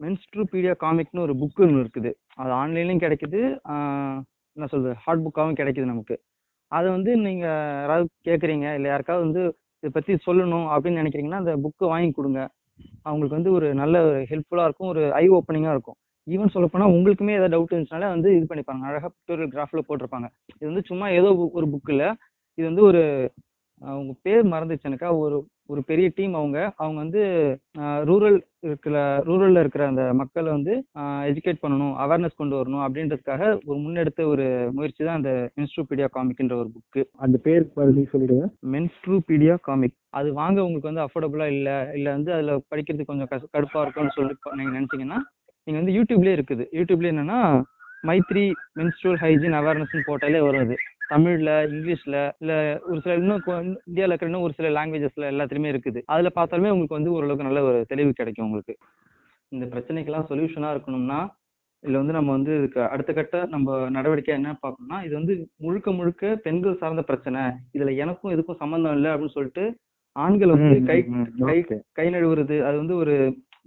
மென்ஸ்ட்ரூபீடியா 0.00 0.74
காமிக்னு 0.82 1.24
ஒரு 1.26 1.34
புக்கு 1.40 1.62
ஒன்று 1.64 1.82
இருக்குது. 1.84 2.10
அது 2.40 2.50
ஆன்லைன்லையும் 2.60 3.02
கிடைக்குது. 3.04 3.40
என்ன 4.56 4.66
சொல்றது? 4.72 4.94
ஹார்ட் 5.04 5.24
புக்காகவும் 5.24 5.58
கிடைக்குது 5.60 5.86
நமக்கு. 5.92 6.16
அதை 6.72 6.88
வந்து 6.96 7.12
நீங்கள் 7.26 7.58
யாராவது 7.82 8.06
கேட்குறீங்க 8.28 8.66
இல்லை 8.76 8.88
யாருக்காவது 8.90 9.24
வந்து 9.26 9.42
இதை 9.82 9.90
பற்றி 9.96 10.12
சொல்லணும் 10.26 10.66
அப்படின்னு 10.74 11.00
நினைக்கிறீங்கன்னா 11.02 11.40
அந்த 11.42 11.54
புக்கை 11.64 11.86
வாங்கி 11.92 12.10
கொடுங்க. 12.18 12.40
அவங்களுக்கு 13.06 13.38
வந்து 13.38 13.52
ஒரு 13.58 13.68
நல்ல 13.82 13.96
ஒரு 14.08 14.18
ஹெல்ப்ஃபுல்லாக 14.30 14.68
இருக்கும். 14.68 14.90
ஒரு 14.92 15.02
ஐ 15.22 15.24
ஓப்பனிங்காக 15.38 15.74
இருக்கும். 15.76 15.98
ஈவன் 16.26 16.54
சொல்லப்போனால் 16.54 16.92
உங்களுக்குமே 16.96 17.36
ஏதாவது 17.38 17.54
டவுட் 17.54 17.72
இருந்துச்சுனாலே 17.74 18.08
வந்து 18.14 18.28
இது 18.36 18.44
பண்ணிப்பாங்க. 18.50 18.82
அழகாக 18.90 19.10
பிக்டோரியல் 19.14 19.52
கிராஃபில் 19.54 19.86
போட்டிருப்பாங்க. 19.88 20.28
இது 20.58 20.68
வந்து 20.70 20.84
சும்மா 20.90 21.06
ஏதோ 21.18 21.30
ஒரு 21.58 21.66
புக்கில் 21.74 22.06
இது 22.58 22.66
வந்து 22.70 22.84
ஒரு 22.90 23.02
உங்கள் 23.82 24.20
பேர் 24.26 24.44
மறந்துச்சு 24.54 24.88
எனக்கா 24.90 25.08
ஒரு 25.24 25.36
ஒரு 25.68 25.80
பெரிய 25.82 26.06
டீம் 26.16 26.34
அவங்க. 26.34 26.58
அவங்க 26.76 26.98
வந்து 27.00 27.22
ரூரல் 28.08 28.38
இருக்கிற 28.62 28.96
ரூரல்ல 29.28 29.60
இருக்கிற 29.60 29.82
அந்த 29.86 30.02
மக்களை 30.12 30.50
வந்து 30.50 30.72
எஜுகேட் 31.28 31.62
பண்ணணும் 31.62 31.94
அவேர்னஸ் 32.04 32.38
கொண்டு 32.40 32.54
வரணும் 32.58 32.84
அப்படின்றதுக்காக 32.84 33.42
ஒரு 33.68 33.78
முன்னெடுத்த 33.84 34.26
ஒரு 34.32 34.46
முயற்சி 34.76 35.00
தான் 35.00 35.20
அந்த 35.20 35.32
மென்ஸ்ட்ரூபீடியா 35.58 36.08
காமிக்ன்ற 36.16 36.56
ஒரு 36.62 36.70
புக்கு 36.74 37.02
அந்த 37.18 37.38
பேர் 37.46 37.66
சொல்லிடுங்க. 38.12 38.46
மென்ஸ்ட்ரூபீடியா 38.74 39.56
காமிக் 39.68 39.96
அது 40.20 40.30
வாங்க 40.40 40.58
உங்களுக்கு 40.66 40.90
வந்து 40.90 41.04
அஃபோர்டபுளா 41.06 41.48
இல்ல 41.54 41.68
இல்ல 41.98 42.08
வந்து 42.16 42.32
அதுல 42.36 42.56
படிக்கிறதுக்கு 42.72 43.12
கொஞ்சம் 43.12 43.30
கடுப்பா 43.54 43.82
இருக்கும்னு 43.84 44.16
சொல்லி 44.18 44.34
நீங்க 44.60 44.72
நினைச்சீங்கன்னா 44.78 45.20
நீங்க 45.66 45.78
வந்து 45.80 45.96
யூடியூப்லயே 45.98 46.36
இருக்குது. 46.36 46.64
யூடியூப்ல 46.78 47.12
என்னன்னா 47.12 47.40
மைத்ரி 48.04 48.46
மென்ஸ்ட்ரல் 48.78 49.20
ஹைஜீன் 49.20 49.58
அவேர்னஸ்னு 49.58 50.08
போட்டாலே 50.08 50.40
வரும் 50.46 50.64
அது. 50.64 50.76
தமிழ்ல 51.12 51.50
இங்கிலீஷ்ல 51.68 52.16
இல்ல 52.42 52.52
ஒரு 52.88 52.98
சில 53.04 53.14
இன்னும் 53.20 53.42
இந்தியால 53.86 54.12
இருக்கிற 54.12 54.30
இன்னும் 54.30 54.46
ஒரு 54.46 54.54
சில 54.58 54.68
லாங்குவேஜஸ்ல 54.76 55.30
எல்லாத்துலயுமே 55.32 55.72
இருக்குது. 55.72 56.00
அதுல 56.12 56.30
பார்த்தாலுமே 56.38 56.72
உங்களுக்கு 56.74 56.98
வந்து 56.98 57.14
ஓரளவுக்கு 57.16 57.48
நல்ல 57.48 57.62
ஒரு 57.62 57.78
தெளிவு 57.92 58.12
கிடைக்கும் 58.12 58.46
உங்களுக்கு. 58.46 58.74
இந்த 59.52 59.64
பிரச்சனைக்கெல்லாம் 59.66 60.28
சொல்யூஷனா 60.30 60.68
இருக்கணும்னா 60.74 61.20
இதுல 61.82 62.00
வந்து 62.00 62.16
நம்ம 62.16 62.30
வந்து 62.30 62.52
இதுக்கு 62.58 62.80
அடுத்த 62.94 63.10
கட்ட 63.12 63.36
நம்ம 63.44 63.88
நடவடிக்கை 63.90 64.32
என்ன 64.34 64.50
பார்க்கணும்னா 64.62 64.98
இது 65.06 65.14
வந்து 65.14 65.34
முழுக்க 65.56 65.92
முழுக்க 65.92 66.34
பெண்கள் 66.44 66.80
சார்ந்த 66.82 67.02
பிரச்சனை. 67.02 67.40
இதுல 67.74 67.94
எனக்கும் 67.96 68.32
இதுக்கும் 68.34 68.60
சம்பந்தம் 68.62 68.96
இல்லை 68.96 69.10
அப்படின்னு 69.10 69.36
சொல்லிட்டு 69.38 69.64
ஆண்கள் 70.16 70.54
வந்து 70.54 70.76
கை 70.90 70.98
கை 71.48 71.58
கை 71.98 72.06
நழுவுறது 72.10 72.56
அது 72.68 72.76
வந்து 72.76 72.96
ஒரு 72.96 73.14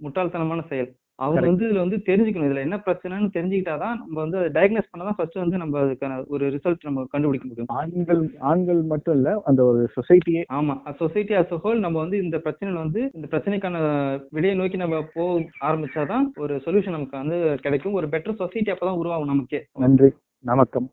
முட்டாள்தனமான 0.04 0.62
செயல். 0.68 0.90
Correct. 1.22 1.40
வந்து 1.40 1.66
இதுல 1.66 1.78
வந்து 1.78 1.96
தெரிஞ்சுக்கணும். 1.96 2.50
இதுல 2.50 2.56
என்ன 2.56 2.82
பிரச்சனைன்னு 2.86 3.30
தெரிஞ்சுக்கிட்டாதான் 3.34 3.96
நம்ம 3.96 4.20
வந்து 4.20 4.38
அதை 4.38 4.50
டயக்னோஸ் 4.52 4.96
பண்ணாதான் 4.96 5.12
ஃபர்ஸ்ட் 5.16 5.34
வந்து 5.34 5.56
நம்ம 5.56 5.80
அதுக்கான 5.80 6.26
ஒரு 6.26 6.50
ரிசல்ட் 6.50 6.76
நம்ம 6.82 7.06
கண்டுபிடிக்க 7.10 7.48
முடியும். 7.48 7.66
ஆண்கள் 7.68 8.30
ஆண்கள் 8.38 8.82
மட்டும் 8.82 9.14
இல்ல 9.14 9.42
அந்த 9.44 9.64
ஒரு 9.64 9.88
சொசைட்டியே 9.96 10.44
ஆமா. 10.52 10.94
சொசைட்டி 10.94 11.34
a 11.34 11.46
whole 11.48 11.78
நம்ம 11.78 11.98
வந்து 11.98 12.22
இந்த 12.22 12.36
பிரச்சனையில 12.36 12.72
வந்து 12.72 13.10
இந்த 13.12 13.26
பிரச்சனைக்கான 13.30 13.76
விடையை 14.30 14.58
நோக்கி 14.58 14.76
நம்ம 14.76 15.04
போக 15.14 15.44
ஆரம்பிச்சாதான் 15.60 16.24
ஒரு 16.36 16.56
சொல்யூஷன் 16.56 16.90
நமக்கு 16.90 17.16
வந்து 17.18 17.54
கிடைக்கும். 17.62 17.92
ஒரு 17.92 18.06
பெட்டர் 18.06 18.34
சொசைட்டி 18.34 18.72
அப்பதான் 18.72 18.96
உருவாகும் 18.96 19.26
நமக்கே. 19.26 19.66
நன்றி. 19.78 20.10
வணக்கம். 20.40 20.90